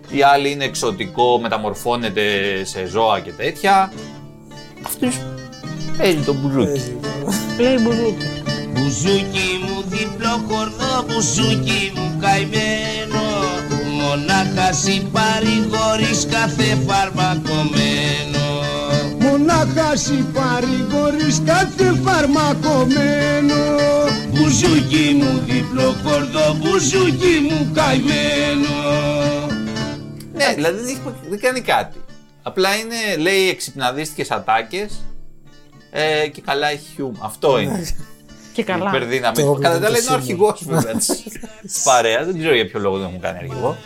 [0.09, 2.23] Η άλλη είναι ξωτικό, μεταμορφώνεται
[2.63, 3.91] σε ζώα και τέτοια.
[4.85, 5.17] Αυτός
[5.97, 6.65] παίζει το μπουζούκι.
[6.67, 6.97] Παίζει.
[7.59, 8.25] Λέει μπουζούκι.
[8.71, 13.21] Μπουζούκι μου διπλόχορδο, μπουζούκι μου καημένο
[13.99, 18.47] Μονάχα συ παρηγορείς κάθε φαρμακομένο
[19.19, 23.55] Μονάχα συ παρηγορείς κάθε φαρμακομένο
[24.31, 28.75] Μπουζούκι μου διπλόχορδο, μπουζούκι μου καημένο
[30.33, 31.97] Ναι, δηλαδή δεν, έχει- δεν κάνει κάτι.
[32.43, 34.99] Απλά είναι, λέει, εξυπναδίστικε ατάκες
[35.91, 37.13] ε, και καλά έχει χιούμ.
[37.19, 37.87] Αυτό είναι.
[38.59, 38.89] Και καλά.
[38.89, 39.35] Υπερδύναμη.
[39.35, 42.25] Το Κατά τα άλλα είναι ο όπλο του αρχηγό βέβαια της παρέας.
[42.25, 43.77] Δεν ξέρω για ποιο λόγο δεν μου κάνει αρχηγό.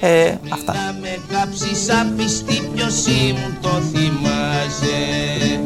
[0.00, 0.72] Ε, αυτά.
[0.72, 4.96] Να με κάψεις απιστή ποιος ήμουν το θυμάσαι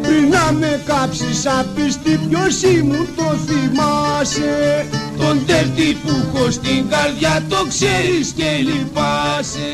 [0.03, 4.87] Πριν να με κάψεις απίστη ποιος ήμουν το θυμάσαι
[5.19, 9.71] Τον τέρτη που έχω στην καρδιά το ξέρεις και λυπάσαι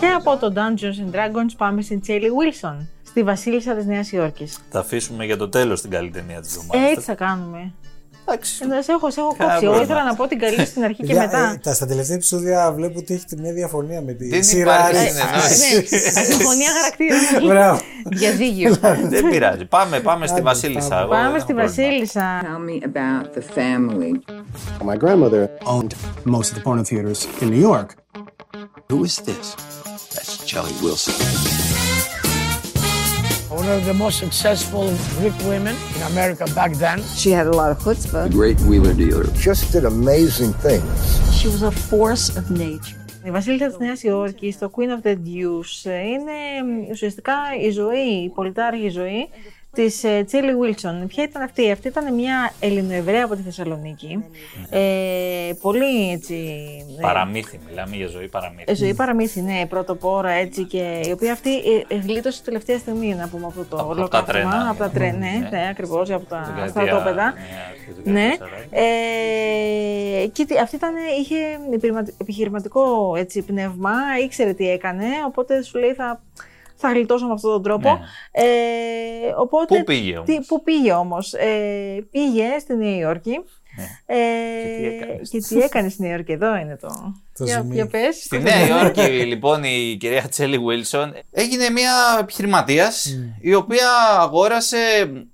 [0.00, 4.58] Και από το Dungeons and Dragons πάμε στην Τσέλι Wilson, στη Βασίλισσα της Νέας Υόρκης.
[4.70, 6.90] Θα αφήσουμε για το τέλος την καλή ταινία της εβδομάδας.
[6.90, 7.72] Έτσι θα κάνουμε.
[8.28, 8.54] Εντάξει.
[8.78, 9.64] Ε, Σε έχω, σε έχω Κάνα κόψει.
[9.64, 9.82] Εγώ πρόβλημα.
[9.82, 11.50] ήθελα να πω την καλή στην αρχή και Για- μετά.
[11.52, 14.74] ε, τα, στα τελευταία επεισόδια βλέπω ότι έχετε μια διαφωνία με τη Δεν σειρά.
[14.74, 15.12] υπάρχει Ρίξ.
[15.14, 15.74] συνεννόηση.
[16.22, 17.46] Ναι, συμφωνία χαρακτήρων.
[17.52, 17.80] Μπράβο.
[18.04, 18.76] Διαζύγιο.
[19.08, 19.64] Δεν πειράζει.
[19.64, 20.88] Πάμε, πάμε στη Άντε, Βασίλισσα.
[20.88, 21.00] πάμε.
[21.02, 21.82] Εγώ δεν Πάμε έχω στη πρόβλημα.
[21.84, 22.40] Βασίλισσα.
[22.42, 24.12] Tell me about the family.
[24.90, 25.42] My grandmother
[25.74, 25.92] owned
[26.34, 27.88] most of the porno theaters in New York.
[28.90, 29.46] Who is this?
[30.14, 31.14] That's Charlie Wilson.
[33.49, 34.83] One of the most successful
[35.17, 36.97] Greek women in America back then.
[37.21, 38.23] She had a lot of chutzpah.
[38.29, 39.25] The great wheeler dealer.
[39.47, 40.91] Just did amazing things.
[41.37, 42.97] She was a force of nature.
[43.23, 46.31] Η Βασίλισσα της Νέας Υόρκης, το Queen of the Deuce, ε, είναι
[46.65, 49.29] μ, ουσιαστικά η ζωή, η πολιτάρχη ζωή
[49.76, 51.06] της ε, Τσίλι Βίλσον.
[51.06, 54.24] Ποια ήταν αυτή, αυτή ήταν μια Ελληνοεβραία από τη Θεσσαλονίκη.
[54.70, 54.80] Ε,
[55.60, 56.34] πολύ έτσι...
[56.98, 58.64] ε, Παραμύθι, μιλάμε για ζωή παραμύθι.
[58.66, 63.14] ε, ζωή παραμύθι, ναι, πρωτοπόρα έτσι και η οποία αυτή ε, ε, γλίτωσε τελευταία στιγμή
[63.14, 64.92] να πούμε αυτό το Από- από τα ολοκαύτωμα, τρένα, Από τα ναι.
[64.92, 65.48] τρένα, ναι, Ναι.
[65.50, 67.24] ναι, ακριβώς, από τα Δεκαετία, στρατόπεδα.
[67.32, 68.28] ναι, αρχές του Ναι.
[68.38, 68.44] 14.
[68.70, 71.36] Ε, και τι- αυτή ήταν, είχε
[71.74, 73.90] επιχειρημα- επιχειρηματικό έτσι, πνεύμα,
[74.24, 76.22] ήξερε τι έκανε, οπότε σου λέει θα,
[76.76, 77.88] θα γλιτώσω με αυτόν τον τρόπο.
[77.88, 77.98] Ναι.
[78.30, 78.46] Ε,
[79.36, 83.40] οπότε, Πού πήγε όμως; Τι, πού πήγε όμως; Ε, πήγε στη Νέα Υόρκη.
[84.06, 84.16] Ε,
[84.62, 87.14] Και τι έκανες; και τι έκανες στη Νέα Υόρκη, εδώ είναι το.
[87.38, 87.74] Το για, ζουμί.
[87.74, 88.16] για πες.
[88.16, 93.06] Στη Νέα Υόρκη, λοιπόν, η κυρία Τσέλι Βίλσον έγινε μια επιχειρηματίας
[93.40, 94.78] η οποία αγόρασε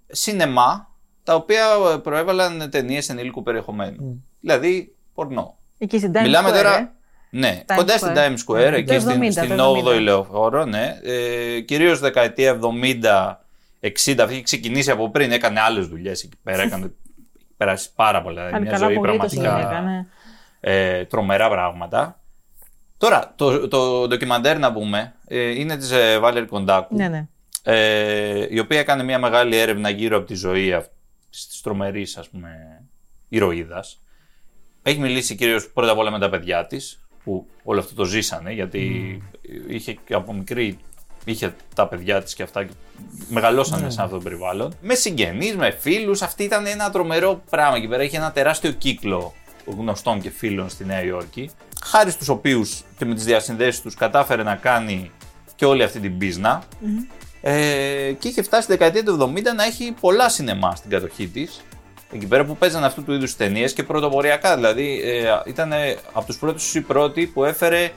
[0.07, 0.91] σινεμά
[1.25, 1.65] τα οποία
[2.03, 4.25] προέβαλαν ταινίες ενήλικου περιεχομένου.
[4.41, 5.57] Δηλαδή, πορνό.
[5.79, 6.95] Εκεί στην Times Μιλάμε Square, τώρα.
[7.33, 7.39] Ε.
[7.39, 7.99] Ναι, Times κοντά Square.
[7.99, 9.95] στην Times Square, Το εκεί 70, στην, το στην 70.
[9.97, 10.99] 8η λεωφόρο, ναι.
[11.03, 12.59] Ε, κυρίως δεκαετία
[13.81, 16.93] 70-60, αυτή είχε ξεκινήσει από πριν, έκανε άλλες δουλειές εκεί πέρα, έκανε
[17.57, 20.07] περάσει πάρα πολλά, Πάλι μια καλά ζωή πολύ το πραγματικά έκανε.
[20.61, 22.21] ε, τρομερά πράγματα.
[22.97, 27.27] Τώρα, το, το ντοκιμαντέρ να πούμε, ε, είναι της ε, Βάλερ Κοντάκου, Ναι, ναι.
[27.63, 32.29] ε, η οποία έκανε μια μεγάλη έρευνα γύρω από τη ζωή αυτής της τρομερής, ας
[32.29, 32.51] πούμε,
[33.29, 34.01] ηρωίδας.
[34.83, 38.53] Έχει μιλήσει κυρίως πρώτα απ' όλα με τα παιδιά της, που όλο αυτό το ζήσανε,
[38.53, 39.23] γιατί
[39.69, 40.79] είχε και από μικρή
[41.25, 42.73] είχε τα παιδιά της και αυτά και
[43.29, 44.75] μεγαλώσανε σε αυτό το περιβάλλον.
[44.81, 48.03] Με συγγενείς, με φίλους, αυτή ήταν ένα τρομερό πράγμα εκεί πέρα.
[48.03, 51.51] Είχε ένα τεράστιο κύκλο γνωστών και φίλων στη Νέα Υόρκη,
[51.85, 55.11] χάρη στους οποίους και με τις διασυνδέσεις τους κατάφερε να κάνει
[55.57, 56.63] και όλη αυτή την πισνα
[57.45, 61.65] Ε, και είχε φτάσει στη δεκαετία του 70 να έχει πολλά σινεμά στην κατοχή της.
[62.15, 64.55] Εκεί πέρα που παίζανε αυτού του είδους ταινίες και πρωτοποριακά.
[64.55, 65.73] Δηλαδή ε, ήταν
[66.13, 67.91] από τους πρώτους ή πρώτοι που έφερε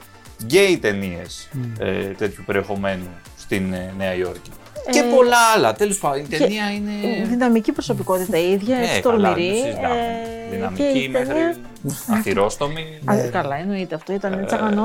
[0.44, 1.48] γκέι ταινίες
[1.78, 4.50] ε, τέτοιου περιεχομένου στην ε, Νέα Υόρκη.
[4.90, 5.74] και πολλά άλλα.
[5.74, 7.24] Τέλος πάντων, η ταινία είναι.
[7.26, 9.52] Δυναμική προσωπικότητα η ίδια, Ε, έτσι καλά, τολμηρή.
[9.52, 9.94] δεν συζητάμε.
[9.94, 12.98] ε, και Δυναμική η ταινία- μέχρι αθυρόστομη.
[13.04, 14.82] Α, καλά, εννοείται αυτό, ήταν τσαγανό.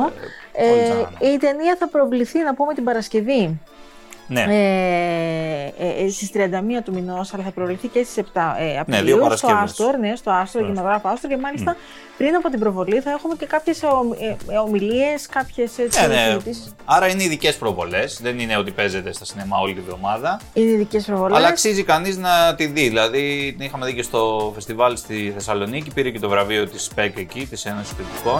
[0.52, 1.10] πολύ Ε, τσαγανό.
[1.34, 3.60] η ταινία θα προβληθεί, να πούμε, την Παρασκευή.
[4.32, 4.46] Ναι.
[4.50, 6.38] Ε, ε, ε, στις 31
[6.84, 9.64] του μηνός, αλλά θα προβληθεί και στις 7 ε, Απριλίου δύο στο Παρασκευές.
[9.64, 11.76] Άστορ, ναι, στο Άστορ, κινηματογράφο Άστορ και μάλιστα
[12.18, 16.08] πριν από την προβολή θα έχουμε και κάποιες ομ, ε, ε, ομιλίες, κάποιες έτσι, Ναι,
[16.08, 16.24] ναι.
[16.32, 16.76] συζητήσεις.
[16.86, 18.20] Άρα είναι ειδικές προβολές.
[18.22, 20.40] Δεν είναι ότι παίζεται στα σινεμά όλη τη βδομάδα.
[20.54, 21.38] Είναι ειδικές προβολές.
[21.38, 22.88] Αλλά αξίζει κανείς να τη δει.
[22.88, 25.92] Δηλαδή την είχαμε δει και στο φεστιβάλ στη Θεσσαλονίκη.
[25.94, 28.40] Πήρε και το βραβείο της ΣΠΕΚ εκεί, της Ένωσης Κριτικών.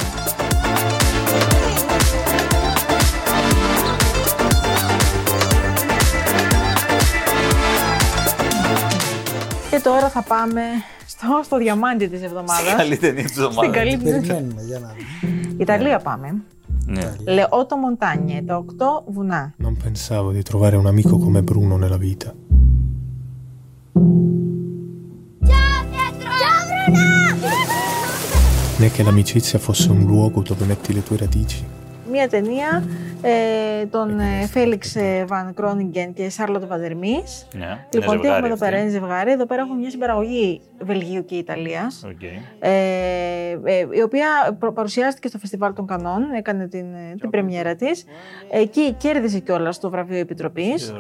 [9.84, 10.62] Τώρα θα πάμε
[11.08, 12.76] στο, στο διαμάντι της εβδομάδας.
[12.76, 13.76] Καλή ταινία της Στην εβδομάδας.
[13.76, 15.56] καλή Περιμένουμε για να δούμε.
[15.58, 16.42] Ιταλία πάμε.
[16.86, 17.14] Ναι.
[17.28, 19.54] Λεότο Μοντάνιε, τα οκτώ βουνά.
[19.64, 22.34] Non pensavo di trovare un amico come Bruno nella vita.
[28.82, 31.64] Né che l'amicizia fosse un luogo dove metti le tue radici.
[32.12, 32.84] Μία ταινία
[33.22, 37.48] ε, των ε, Φέλιξ ε, Βαν Κρόνιγκεν και Σάρλοτ Βαντερμής.
[37.56, 37.86] Ναι.
[37.94, 39.32] Λοιπόν, τι είναι έχουμε εδώ ζευγάρι πέρα, είναι ζευγάρι.
[39.32, 42.04] Εδώ πέρα έχουμε μια συμπαραγωγή Βελγίου και Ιταλίας.
[42.06, 42.26] αυτή.
[42.26, 42.32] Οκ.
[42.60, 42.70] Ε,
[43.64, 44.28] ε, η οποία
[44.60, 48.06] προ- παρουσιάστηκε στο Φεστιβάλ των Καννών, έκανε την, ε, την πρεμιέρα της.
[48.52, 50.94] Εκεί κέρδισε κιόλας το βραβείο Επιτροπής.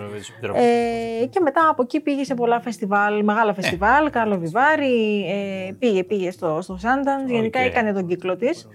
[1.21, 5.25] Ε, και μετά από εκεί πήγε σε πολλά φεστιβάλ, μεγάλα φεστιβάλ, Κάρλοβι Βάρι,
[5.67, 7.65] ε, πήγε, πήγε στο, στο Sundance, γενικά Οκ.
[7.65, 8.67] έκανε τον κύκλο της.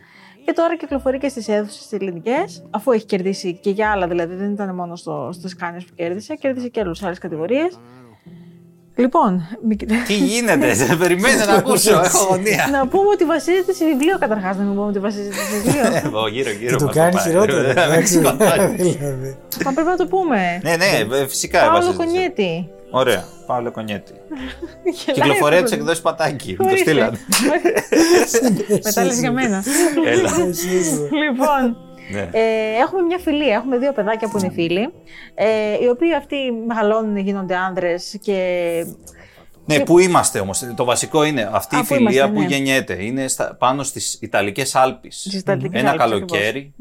[0.47, 4.51] Και τώρα κυκλοφορεί και στις αίθουσες ελληνικές, αφού έχει κερδίσει και για άλλα, δηλαδή δεν
[4.53, 7.79] ήταν μόνο στο, στις Κάννες που κέρδισε, κέρδισε και άλλες κατηγορίες.
[8.99, 11.91] Λοιπόν, μη κοιτά- Τι γίνεται, δεν περιμένω να ακούσω.
[11.93, 12.69] Έχω αγωνία.
[12.73, 15.97] να πούμε ότι βασίζεται σε βιβλίο καταρχάς, να μην πούμε ότι βασίζεται σε βιβλίο.
[16.05, 16.77] Εδώ γύρω Και γύρω.
[16.79, 17.25] το μας κάνεις πάει.
[17.25, 17.59] χειρότερο.
[17.71, 18.69] εντάξει, Μας πάει.
[18.77, 19.37] δηλαδή.
[19.65, 20.61] Μα πρέπει να το πούμε.
[20.63, 21.59] Ναι, ναι, ε, φυσικά.
[21.61, 22.05] Παύλο βασίζεται.
[22.05, 22.69] Κονιέτη.
[22.91, 24.13] Ωραία, Παύλο Κονιέτη.
[25.05, 26.51] Γελάει Κυκλοφορία αυτό της το- εκδόση Πατάκη.
[26.51, 26.91] Μου το Ορίστε.
[26.91, 27.19] στείλανε.
[28.85, 29.65] Μετά λες για μένα.
[30.07, 30.31] Έλα.
[31.23, 31.77] λοιπόν,
[32.13, 32.29] Ναι.
[32.33, 33.55] ε, έχουμε μια φιλία.
[33.55, 34.93] Έχουμε δύο παιδάκια που είναι φίλοι.
[35.35, 35.47] Ε,
[35.85, 38.41] οι οποίοι αυτοί μεγαλώνουν, γίνονται άνδρες και
[39.65, 40.65] Ναι, πού είμαστε όμως.
[40.77, 42.47] Το βασικό είναι αυτή Α, η πού φιλία είμαστε, που ναι.
[42.47, 43.05] γεννιέται.
[43.05, 45.21] Είναι στα, πάνω στις Ιταλικές Άλπεις.
[45.21, 46.75] Στις Ιταλικές Ένα Άλπεις, καλοκαίρι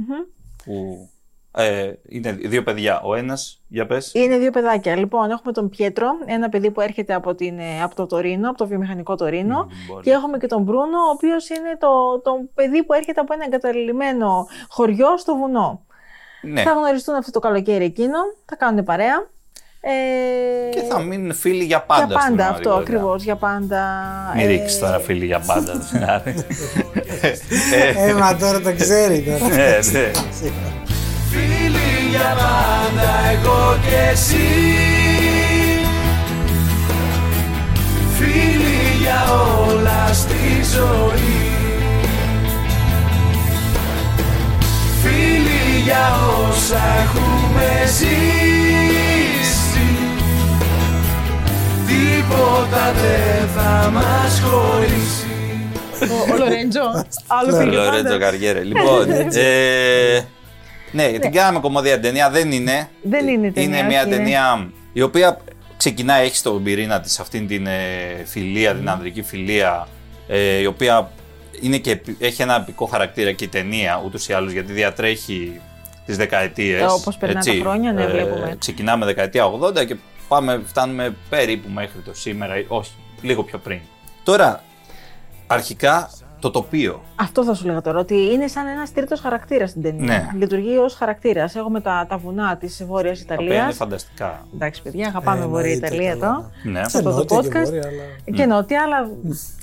[0.65, 1.09] που
[1.57, 3.01] ε, είναι δύο παιδιά.
[3.03, 4.11] Ο ένας, για πες.
[4.13, 4.95] είναι δύο παιδάκια.
[4.95, 8.57] Λοιπόν, έχουμε τον Πιέτρο, ένα παιδί που έρχεται από, την, ε, από το Τωρίνο, από
[8.57, 9.67] το βιομηχανικό Τωρίνο.
[10.01, 13.43] Και έχουμε και τον Μπρούνο, ο οποίος είναι το, το παιδί που έρχεται από ένα
[13.45, 15.85] εγκαταλειμμένο χωριό στο βουνό.
[16.41, 16.61] Ναι.
[16.61, 19.27] Θα γνωριστούν αυτό το καλοκαίρι εκείνο, θα κάνουν παρέα.
[19.87, 22.05] Ε, Και θα μείνουν φίλοι για πάντα.
[22.05, 22.95] για στην πάντα αυτό πραγματικότητα.
[22.95, 23.23] ακριβώς.
[23.23, 23.81] Για πάντα.
[24.35, 25.73] Μην ε, ρίξεις τώρα φίλοι για πάντα.
[28.07, 30.84] Ε, μα τώρα το ξέρει τώρα.
[31.35, 31.47] Ναι, ναι.
[31.47, 34.47] Φίλοι για πάντα εγώ και εσύ
[38.17, 39.23] Φίλοι για
[39.67, 41.43] όλα στη ζωή
[45.03, 46.05] Φίλοι για
[46.49, 48.35] όσα έχουμε ζήσει
[51.87, 55.23] Τίποτα δεν θα μας χωρίσει
[56.01, 57.05] Ο, ο Λορέντζο.
[57.39, 57.73] Άλλο φίλο.
[57.83, 58.17] Λορέντζο πάντα.
[58.17, 58.59] Καριέρε.
[58.63, 60.25] Λοιπόν, ε,
[60.91, 62.29] ναι, την κάναμε κομμωδία ταινία.
[62.29, 62.89] Δεν είναι.
[63.01, 64.17] Δεν είναι ταινία, Είναι μια όχι, είναι.
[64.17, 65.41] ταινία η οποία
[65.77, 69.87] ξεκινάει, έχει στον πυρήνα της αυτήν την ε, φιλία, την ανδρική φιλία,
[70.27, 71.11] ε, η οποία
[71.61, 75.61] είναι και, επι- έχει ένα επικό χαρακτήρα και η ταινία ούτως ή άλλως γιατί διατρέχει
[76.05, 76.81] τις δεκαετίες.
[76.81, 78.55] Ε, όπως περνά τα χρόνια, ναι, βλέπουμε.
[78.59, 79.95] Ξεκινάμε δεκαετία 80 και
[80.27, 83.79] πάμε, φτάνουμε περίπου μέχρι το σήμερα, ή όχι, λίγο πιο πριν.
[84.23, 84.63] Τώρα,
[85.47, 86.09] αρχικά
[86.45, 87.01] το τοπίο.
[87.15, 90.03] Αυτό θα σου λέγα τώρα, ότι είναι σαν ένας τρίτος χαρακτήρας στην ταινία.
[90.05, 90.39] Ναι.
[90.39, 91.55] Λειτουργεί ως χαρακτήρας.
[91.55, 93.73] Έχουμε τα, τα βουνά της Βόρειας Τα οποία είναι Ιταλία.
[93.75, 94.45] φανταστικά.
[94.53, 96.25] Εντάξει, παιδιά, αγαπάμε Ε, Βόρεια εννοείται, Ιταλία καλά,
[96.63, 96.71] εδώ.
[96.71, 96.89] Ναι.
[96.89, 97.63] Σε αυτό το νότια και podcast.
[97.63, 99.09] βόρεια, αλλά- Και νότια, αλλά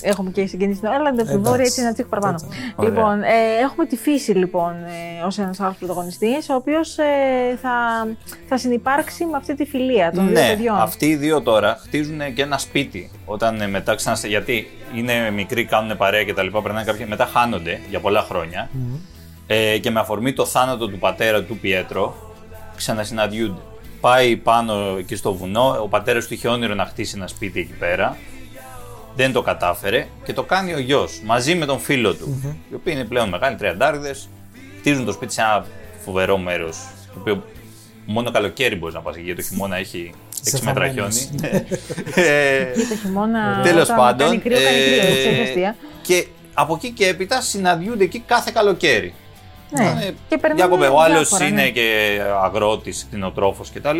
[0.01, 1.37] έχουμε και συγγενεί στην αλλά την Εντάξει.
[1.37, 2.39] Βόρεια έτσι ένα τσίκ παραπάνω.
[2.75, 2.89] Ωραία.
[2.91, 3.27] Λοιπόν, ε,
[3.63, 7.03] έχουμε τη φύση λοιπόν ε, ως ένας άλλος πρωταγωνιστής, ο οποίος ε,
[7.61, 7.71] θα,
[8.47, 10.75] θα συνεπάρξει με αυτή τη φιλία των δύο Ναι, παιδιών.
[10.75, 13.11] αυτοί οι δύο τώρα χτίζουν και ένα σπίτι.
[13.25, 14.27] Όταν ε, μετά ξαναστε.
[14.27, 17.07] Γιατί είναι μικροί, κάνουν παρέα και τα λοιπά, περνάνε κάποια.
[17.07, 18.69] Μετά χάνονται για πολλά χρόνια.
[19.47, 22.33] Ε, και με αφορμή το θάνατο του πατέρα του Πιέτρο,
[22.75, 23.61] ξανασυναντιούνται.
[24.01, 25.77] Πάει πάνω εκεί στο βουνό.
[25.81, 28.17] Ο πατέρας του είχε όνειρο να χτίσει ένα σπίτι εκεί πέρα.
[29.15, 32.41] Δεν το κατάφερε και το κάνει ο γιος μαζί με τον φίλο του.
[32.71, 34.29] Οι οποίοι είναι πλέον μεγάλοι τριαντάριδες.
[34.79, 35.65] Χτίζουν το σπίτι σε ένα
[36.03, 36.77] φοβερό μέρος.
[37.13, 37.43] Το οποίο
[38.05, 40.13] μόνο καλοκαίρι μπορείς να πας εκεί, γιατί το χειμώνα έχει
[40.45, 40.93] 6 μέτρα φαβάνες.
[40.93, 41.39] χιόνι.
[41.41, 41.47] Ναι.
[42.23, 43.59] Ε, Και το χειμώνα.
[43.63, 44.27] Τέλος όταν πάντων.
[44.27, 45.75] Κάνει κρύο, κάνει κρύο, έτσι, έχει αστεία.
[46.01, 49.13] και από εκεί και έπειτα συναντιούνται εκεί κάθε καλοκαίρι.
[49.69, 49.83] Ναι.
[49.83, 51.69] Ε, Και περνάνε Διάκοπε, ο άλλος διάφορα, είναι ναι.
[51.69, 53.99] και αγρότης, κτηνοτρόφος κτλ.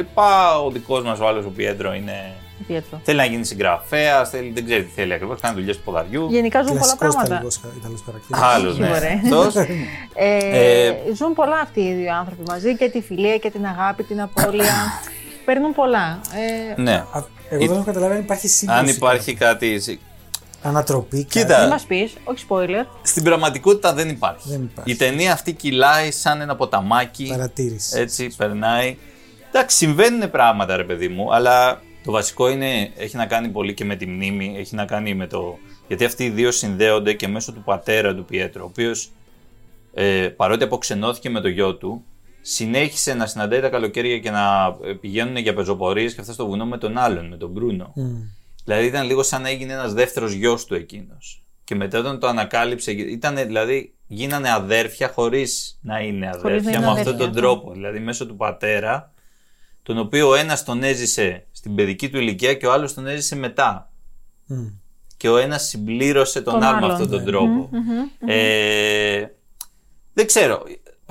[0.66, 2.34] Ο δικός μας ο άλλος, ο Πιέτρο, είναι.
[2.68, 3.00] Πιέτρο.
[3.04, 5.40] Θέλει να γίνει συγγραφέας, δεν ξέρει τι θέλει ακριβώς.
[5.42, 6.28] Κάνει δουλειές του ποδαριού.
[6.30, 7.34] Γενικά ζουν πολλά Κλασικός πράγματα.
[7.36, 8.42] Ιταλικός, Ιταλός χαρακτήρας.
[8.56, 8.86] Άλλος, ναι.
[9.24, 9.38] Σίγουρα.
[9.40, 9.56] Αυτός.
[10.14, 10.38] Ε,
[10.88, 14.22] Ε, ζουν πολλά αυτοί οι δύο άνθρωποι μαζί και τη φιλία και την αγάπη, την
[14.22, 14.74] απώλεια.
[15.46, 16.22] Παίρνουν πολλά.
[16.78, 16.94] Ε, ναι.
[16.94, 18.80] Α, Εγώ δεν έχω καταλάβει αν υπάρχει σύγκριση.
[18.80, 20.00] Αν υπάρχει κάτι.
[20.62, 21.24] Ανατροπή.
[21.24, 21.60] Κοίτα.
[21.60, 22.86] μην μας πεις, όχι spoiler.
[23.02, 24.50] Στην πραγματικότητα δεν υπάρχει.
[24.50, 24.92] Δεν υπάρχει.
[24.92, 27.26] Η ταινία αυτή κυλάει σαν ένα ποταμάκι.
[27.30, 28.00] Παρατήρηση.
[28.00, 28.98] Έτσι, περνάει.
[29.48, 33.86] Εντάξει, συμβαίνουν πράγματα, ρε παιδί μου, αλλά το βασικό είναι, έχει να κάνει πολύ και
[33.86, 35.58] με τη μνήμη, έχει να κάνει με το.
[35.88, 39.12] Γιατί αυτοί οι δύο συνδέονται και μέσω του πατέρα του Πιέτρο, ο οποίος
[39.94, 42.04] ε, παρότι αποξενώθηκε με το γιο του,
[42.46, 46.66] συνέχισε να συναντάει τα καλοκαίρια και να ε, πηγαίνουν για πεζοπορίες και αυτά στο βουνό
[46.66, 47.94] με τον άλλον, με τον Μπρούνο.
[48.66, 51.44] Δηλαδή ήταν λίγο σαν να έγινε ένας δεύτερος γιος του εκείνος.
[51.64, 56.72] Και μετά όταν το ανακάλυψε, ήταν δηλαδή γίνανε αδέρφια χωρίς να είναι Χωρίς να αδέρφια
[56.72, 57.36] είναι με αυτόν αδέρφια, τον ναι.
[57.42, 57.72] τρόπο.
[57.72, 59.12] Δηλαδή μέσω του πατέρα,
[59.84, 63.36] τον οποίο ο ένας τον έζησε στην παιδική του ηλικία και ο άλλος τον έζησε
[63.36, 63.92] μετά.
[65.18, 66.92] Και ο ένας συμπλήρωσε τον, Τον άλλο με άλλον.
[66.92, 67.26] αυτόν τον Ναι.
[67.26, 67.70] τρόπο.
[67.72, 67.80] Μμμ,
[68.20, 68.30] μμμ.
[68.30, 69.32] Ε,
[70.14, 70.64] δεν ξέρω.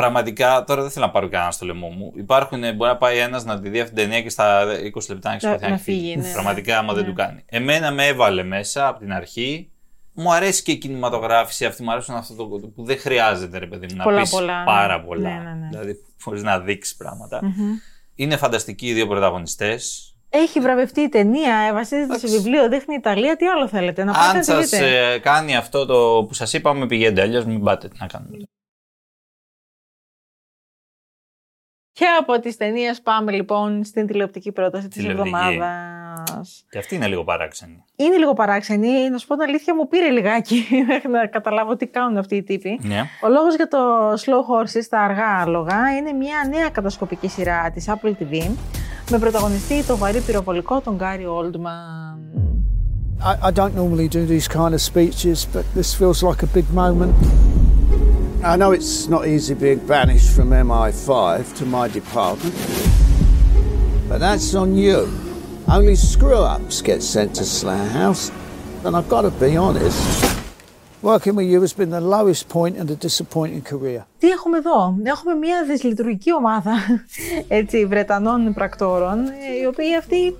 [0.06, 2.12] Πραγματικά, τώρα δεν θέλω να πάρω κανένα στο λαιμό μου.
[2.16, 5.28] Υπάρχουν, μπορεί να πάει ένας να τη δει αυτή την ταινία και στα 20 λεπτά
[5.28, 6.32] να Να- ξεχωθεί να φύγει, ναι.
[6.32, 7.08] Πραγματικά, άμα δεν Ναι.
[7.08, 7.42] του κάνει.
[7.46, 9.70] Εμένα με έβαλε μέσα από την αρχή.
[10.12, 13.86] Μου αρέσει και η κινηματογράφηση αυτή, μου αρέσουν αυτό το που δεν χρειάζεται, ρε παιδί
[13.90, 14.64] μου, να Πολλά, πεις πολλά.
[14.64, 15.28] πάρα πολλά.
[15.28, 15.68] Ναι, ναι, ναι.
[15.70, 17.40] Δηλαδή, μπορεί να δείξεις πράγματα.
[17.42, 17.70] Μμμ.
[18.14, 20.06] Είναι φανταστικοί οι δύο πρωταγωνιστές.
[20.28, 23.36] Έχει βραβευτεί η ταινία, ε, βασίζεται σε βιβλίο, δείχνει Ιταλία.
[23.36, 25.12] Τι άλλο θέλετε, να πάτε Αν να τη σας δείτε.
[25.12, 27.20] ε, κάνει αυτό το που σας είπαμε, πηγαίνετε.
[27.20, 27.88] Αλλιώς μην πάτε.
[27.88, 28.36] Τι να κάνουμε.
[32.02, 35.36] Και από τις ταινίες πάμε λοιπόν στην τηλεοπτική πρόταση της Τηλεοπτική.
[35.36, 36.64] εβδομάδας.
[36.70, 37.84] Και αυτή είναι λίγο παράξενη.
[37.96, 39.10] Είναι λίγο παράξενη.
[39.10, 42.42] Να σου πω την αλήθεια, μου πήρε λιγάκι μέχρι να καταλάβω τι κάνουν αυτοί οι
[42.42, 42.80] τύποι.
[42.82, 43.00] Ναι.
[43.22, 43.78] Ο λόγος για το
[44.12, 48.50] Slow Horses, τα αργά άλογα, είναι μια νέα κατασκοπική σειρά της Apple TV
[49.10, 52.18] με πρωταγωνιστή το βαρύ πυροβολικό τον Γκάρι Oldman.
[53.24, 56.66] I, I don't normally do these kind of speeches, but this feels like a big
[56.82, 57.14] moment.
[58.43, 62.55] I know it's not easy being banished from MI5 to my department,
[64.09, 64.99] but that's on you.
[65.67, 68.31] Only screw ups get sent to Slayer House,
[68.85, 69.99] and I've got to be honest.
[71.01, 74.05] Working with you has been the lowest point in a disappointing career.
[74.19, 74.97] Τι έχουμε εδώ.
[75.03, 76.73] Έχουμε μια δυσλειτουργική ομάδα
[77.47, 80.35] έτσι, Βρετανών πρακτόρων, ε, οι οποίοι αυτοί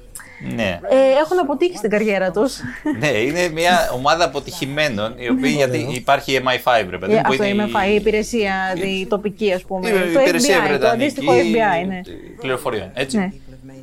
[0.54, 0.80] Ναι.
[0.90, 2.60] ε, έχουν αποτύχει στην καριέρα τους.
[2.98, 7.22] ναι, είναι μια ομάδα αποτυχημένων, η οποία γιατί υπάρχει η MI5, ρε παιδί Ε, μου,
[7.22, 9.88] που αυτό είναι είμαι η υπηρεσία η τοπική, ας πούμε.
[9.88, 12.00] η το υπηρεσία FBI, το βρετανική αντίστοιχο FBI, ναι.
[12.40, 12.90] πληροφοριών.
[12.94, 13.16] Έτσι.
[13.16, 13.30] Ναι.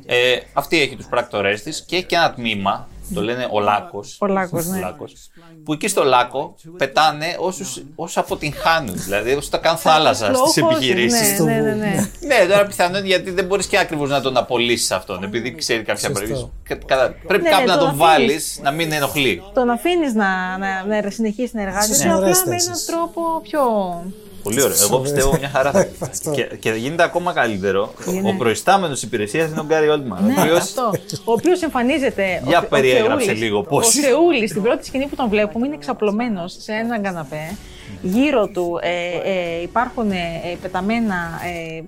[0.06, 4.16] Ε, αυτή έχει τους πράκτορές της και έχει και ένα τμήμα, το λένε ο Λάκος,
[4.20, 4.80] Ο Λάκος, ναι.
[5.64, 10.62] που εκεί στο Λάκο πετάνε όσους, όσους αποτυγχάνουν, δηλαδή όσους τα κάνουν θάλασσα Slow στις
[10.64, 11.38] horses, επιχειρήσεις.
[11.40, 12.10] ναι, ναι, ναι, ναι.
[12.26, 16.08] Ναι, τώρα πιθανόν γιατί δεν μπορείς και ακριβώ να τον απολύσεις αυτόν, επειδή ξέρει κάποια
[16.08, 16.24] Σωστό.
[16.24, 16.50] πράγματα.
[16.86, 18.60] Κα- Πρέπει Ναι, κάπου ναι, να τον τον βάλεις αφήνεις.
[18.62, 19.42] να μην ενοχλεί.
[19.54, 22.84] Τον αφήνεις να, να, να συνεχίσει να εργάζεται, Στις απλά ωραίες με έναν θέσεις.
[22.84, 23.60] τρόπο πιο.
[24.42, 24.76] Πολύ ωραίο.
[24.82, 25.70] Εγώ πιστεύω μια χαρά.
[26.00, 26.36] θα γίνει.
[26.36, 27.92] και, και γίνεται ακόμα καλύτερο.
[28.08, 28.28] Είναι.
[28.28, 30.24] Ο προϊστάμενος υπηρεσίας είναι ο Γκάρι Όλτμαν.
[30.24, 30.90] Ναι, ο οποίος αυτό.
[31.24, 32.42] Ο οποίος εμφανίζεται.
[32.46, 33.42] Για ο, περιέγραψε ο Θεούλης.
[33.42, 33.86] λίγο πώς.
[33.86, 37.56] Ο Θεούλης, στην πρώτη σκηνή που τον βλέπουμε, είναι εξαπλωμένος σε έναν καναπέ.
[38.02, 41.40] Γύρω του ε, ε, υπάρχουν ε, ε, πεταμένα
[41.76, 41.82] ε,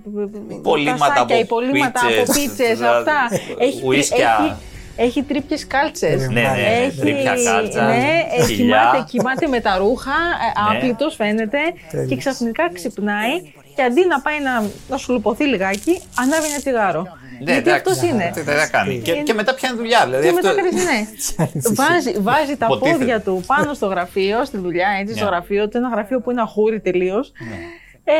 [0.53, 3.39] Υπολείμματα τασάκια, από υπολείμματα από πίτσες, πίτσες, δηλαδή, αυτά.
[3.57, 4.37] Έχει, τρι- ουίσκια.
[4.41, 4.53] έχει,
[4.95, 6.27] έχει τρίπιε κάλτσες.
[6.27, 7.95] Ναι, ναι, ναι, τρίπια κάλτσα, Ναι,
[8.37, 8.55] ε, χιλιά.
[8.55, 10.77] κοιμάται, κοιμάται με τα ρούχα, ε, Ναι.
[10.77, 11.57] άπλητος φαίνεται.
[11.91, 12.09] Τέλειος.
[12.09, 17.01] Και ξαφνικά ξυπνάει και αντί να πάει να, να σου λουποθεί λιγάκι, ανάβει ένα τσιγάρο.
[17.01, 18.31] Ναι, Γιατί εντάξει, αυτός είναι.
[18.33, 18.99] Τι θα κάνει.
[18.99, 20.01] Και, Είναι- και μετά πιάνει δουλειά.
[20.05, 20.47] Δηλαδή Και αυτό...
[20.47, 20.83] μετά κάνεις,
[21.37, 21.61] ναι.
[21.73, 22.97] βάζει, βάζει τα Υποτίθεται.
[22.97, 25.29] πόδια του πάνω στο γραφείο, στη δουλειά, έτσι, στο Ναι.
[25.29, 25.77] γραφείο του.
[25.77, 27.31] Ένα γραφείο που είναι αχούρι τελείως.
[28.05, 28.13] Ε,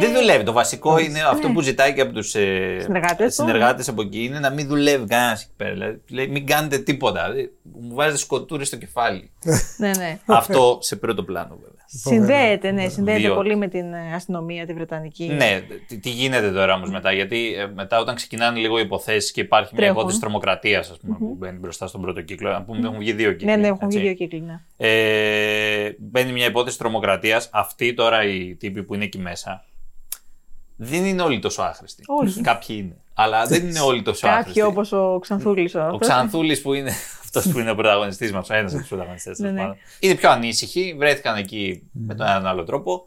[0.00, 0.44] Δεν δουλεύει.
[0.44, 1.54] Το βασικό είναι αυτό Ναι.
[1.54, 3.42] που ζητάει και από τους Συνεργάτες του.
[3.42, 5.70] συνεργάτες από εκεί είναι να μην δουλεύει κανένας εκεί πέρα.
[5.72, 7.22] Δηλαδή, λέει, μην κάνετε τίποτα.
[7.30, 9.30] Δηλαδή, Μου βάζετε σκοτούρε στο κεφάλι.
[9.76, 10.18] ναι, ναι.
[10.26, 11.81] αυτό σε πρώτο πλάνο βέβαια.
[11.94, 15.24] Συνδέεται, ναι, συνδέεται Διότι- πολύ με την ε, αστυνομία, τη Βρετανική.
[15.26, 19.32] Ναι, τι, τι γίνεται τώρα όμως μετά, γιατί ε, μετά όταν ξεκινάνε λίγο οι υποθέσεις
[19.32, 19.98] και υπάρχει μια Τρέχουν.
[20.00, 21.28] υπόθεση τρομοκρατίας, ας πούμε, Μμμ.
[21.28, 22.50] που μπαίνει μπροστά στον πρώτο κύκλο.
[22.50, 23.46] Να πούμε, έχουν βγει δύο κύκλοι.
[23.46, 23.98] Ναι, ναι, έχουν έτσι.
[23.98, 24.40] βγει δύο κύκλοι.
[24.40, 24.60] Ναι.
[24.76, 27.48] Ε, μπαίνει μια υπόθεση τρομοκρατίας.
[27.52, 29.64] Αυτοί τώρα οι τύποι που είναι εκεί μέσα
[30.76, 32.02] δεν είναι όλοι τόσο άχρηστοι.
[32.06, 32.40] Όχι.
[32.40, 32.96] Κάποιοι είναι.
[33.14, 34.60] Αλλά δεν είναι όλοι τόσο άχρηστοι.
[34.60, 35.74] Κάποιοι όπως ο Ξανθούλης.
[35.74, 36.90] Ο Ξανθούλης που είναι
[37.24, 39.38] αυτός που είναι ο πρωταγωνιστής μας, ένας από τους πρωταγωνιστές.
[39.38, 39.70] Ναι, ναι.
[40.00, 43.06] Είναι πιο ανήσυχοι, βρέθηκαν εκεί με τον έναν άλλο τρόπο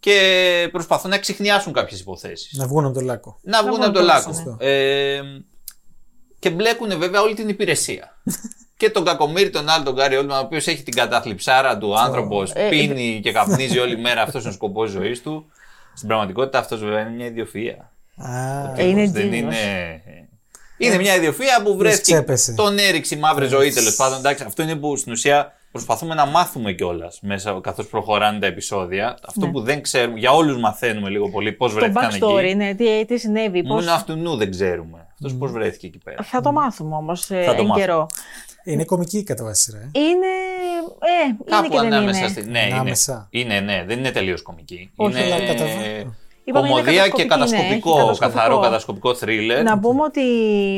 [0.00, 2.58] και προσπαθούν να ξεχνιάσουν κάποιες υποθέσεις.
[2.58, 3.38] Να βγουν από το λάκκο.
[3.42, 4.30] Να βγουν βγουν από το από το λάκκο.
[4.30, 4.64] λάκκο.
[4.64, 5.20] Ε,
[6.38, 8.16] και μπλέκουν βέβαια όλη την υπηρεσία.
[8.82, 12.52] και τον Κακομίρη, τον άλλο, τον Γκάρι Όλμαν, ο οποίος έχει την καταθλιψάρα του, άνθρωπος,
[12.54, 15.46] Ε, πίνει και καπνίζει όλη μέρα, αυτός είναι ο σκοπός ζωής του.
[15.94, 17.92] Στην πραγματικότητα αυτός βέβαια είναι μια ιδιοφυα.
[18.22, 19.34] Α, Ε, είναι δεν genius.
[19.34, 19.56] είναι.
[20.78, 22.12] Είναι μια ιδιοφυα που βρέθηκε.
[22.12, 22.52] ξέπεσε.
[22.54, 24.18] Τον έριξε η μαύρη ζωή τέλος πάντων.
[24.18, 29.16] Εντάξει, αυτό είναι που στην ουσία προσπαθούμε να μάθουμε κιόλας μέσα καθώς προχωράνε τα επεισόδια.
[29.26, 29.52] Αυτό Ναι.
[29.52, 32.18] που δεν ξέρουμε, για όλους μαθαίνουμε λίγο πολύ πώς Το βρέθηκαν εκεί.
[32.22, 33.62] backstory, ναι, τι, τι συνέβη.
[33.62, 33.70] Πώς...
[33.80, 35.06] Μόνο αυτού νου δεν ξέρουμε.
[35.12, 36.22] Αυτός πώς βρέθηκε εκεί πέρα.
[36.22, 37.74] Θα το μάθουμε όμως Θα το εν μάθουμε.
[37.74, 38.06] καιρό.
[38.64, 39.78] Είναι κομική κατά βάση σειρά.
[39.78, 39.90] ε.
[40.00, 40.26] Είναι.
[40.98, 42.28] Ε, είναι Κάπου και δεν ανάμεσα είναι.
[42.28, 42.42] στη.
[42.42, 42.74] Ναι, είναι.
[42.74, 43.26] Ανάμεσα.
[43.30, 44.90] είναι, ναι, δεν είναι τελείως κομική.
[44.96, 45.64] Όχι, είναι αλλά κατά-
[46.44, 48.34] Είπαμε, είναι κομμωδία και κατασκοπική, ναι, κατασκοπικό, έχει κατασκοπικό.
[48.38, 49.62] καθαρό κατασκοπικό θρίλερ.
[49.62, 50.20] Να πούμε ότι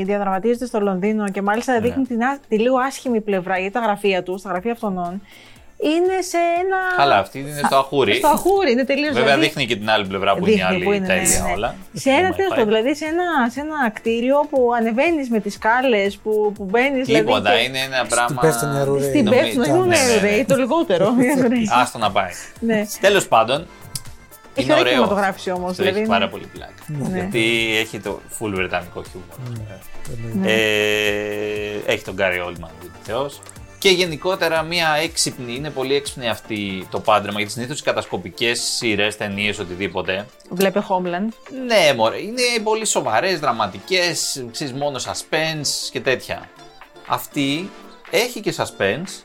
[0.04, 1.78] διαδραματίζεται στο Λονδίνο και μάλιστα Ναι.
[1.80, 5.22] δείχνει την, α- τη λίγο άσχημη πλευρά γιατί τα γραφεία τους, στα γραφεία αυτών,
[5.78, 6.76] είναι σε ένα.
[6.96, 8.14] Καλά, αυτή είναι στο αχούρι.
[8.14, 9.14] Στο αχούρι, είναι τελείως.
[9.14, 11.42] Βέβαια δείχνει και την άλλη πλευρά που είναι η Δείχνει που άλλη είναι, ναι, τέλεια
[11.46, 11.52] ναι.
[11.52, 11.74] όλα.
[11.92, 12.56] Σε ένα Το τέλος MI5.
[12.56, 17.06] πάντων, δηλαδή σε ένα, σε ένα κτίριο που ανεβαίνεις με τις σκάλες, που, που μπαίνεις.
[17.06, 18.40] Τίποτα, δηλαδή, και- είναι ένα πράγμα.
[18.40, 19.08] πέφτει μια ρουρέι.
[19.08, 20.14] Στην Νομίζω- πέφτουν, είναι Ναι, ναι, ναι.
[20.14, 21.12] ρουρέι, το λιγότερο.
[21.12, 21.68] μια ρουρέι.
[21.80, 22.30] Άστο να πάει.
[22.60, 22.82] Ναι.
[23.00, 23.66] Τέλος πάντων,
[24.54, 24.92] Έχει είναι ωραία ωραίο.
[24.92, 25.70] κινηματογράφηση όμως.
[25.70, 26.72] Αυτό έχει πάρα πολύ πλάκα.
[26.86, 27.18] Ναι.
[27.18, 29.58] Γιατί έχει το full βρετανικό χιούμορ.
[30.34, 30.52] Ναι.
[30.52, 33.40] Ε, έχει τον Γκάρι Όλμαν, που είναι θεός.
[33.78, 39.16] Και γενικότερα μια έξυπνη, είναι πολύ έξυπνη αυτή το πάντρεμα γιατί συνήθως οι κατασκοπικές σειρές,
[39.16, 40.26] ταινίες, οτιδήποτε.
[40.50, 41.28] Βλέπε Homeland.
[41.66, 46.48] Ναι, μωρέ, είναι πολύ σοβαρές, δραματικές, ξέρεις μόνο suspense και τέτοια.
[47.06, 47.70] Αυτή
[48.10, 49.22] έχει και suspense,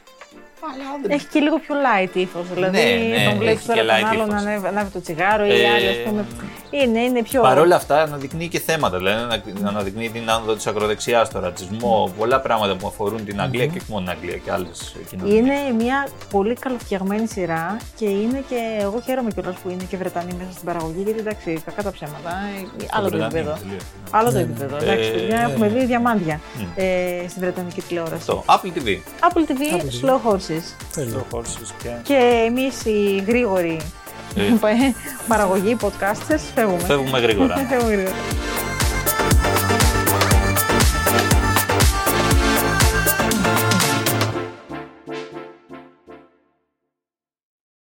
[0.74, 2.48] αλλά δεν Έχει και λίγο πιο light ύφος.
[2.54, 4.48] Δηλαδή Ναι, ναι, τον βλέπεις έχει τώρα και τον light άλλον να ύφος.
[4.48, 6.26] ανέβει, ανάβει το τσιγάρο ή Ε, η άλλη, ας πούμε.
[6.72, 7.42] Είναι, είναι πιο.
[7.42, 8.98] Παρ' όλα αυτά αναδεικνύει και θέματα.
[8.98, 13.66] Δηλαδή ανα- αναδεικνύει την άνοδο της ακροδεξιάς, το ρατσισμό, πολλά πράγματα που αφορούν την Αγγλία
[13.66, 15.38] και όχι μόνο την Αγγλία και άλλες κοινωνίες.
[15.38, 15.54] Είναι
[15.84, 18.56] μια πολύ καλοφτιαγμένη σειρά και είναι και.
[18.80, 22.30] Εγώ χαίρομαι κιόλας που είναι και Βρετανοί μέσα στην παραγωγή, γιατί εντάξει, κακά τα ψέματα.
[22.82, 23.58] ε, Άλλο το Βρετανία, επίπεδο.
[23.62, 23.84] τελείως.
[24.12, 24.76] Άλλο το Ναι, επίπεδο.
[24.78, 24.84] ναι.
[24.84, 25.80] Εντάξει, Ε, παιδιά, έχουμε ναι.
[25.80, 26.64] δει διαμάντια Μμ.
[26.76, 26.86] ε,
[27.30, 28.26] στην Βρετανική τηλεόραση.
[28.26, 28.88] Το Apple TV.
[29.28, 29.62] Apple TV,
[30.02, 30.64] Slow Horses.
[31.14, 31.90] Το Horses και...
[32.04, 33.80] Και εμείς οι γρήγοροι
[34.36, 34.44] Ε.
[35.28, 36.80] παραγωγοί, podcasters, φεύγουμε.
[36.84, 37.56] Φεύγουμε γρήγορα.
[37.70, 38.16] Φεύγουμε γρήγορα.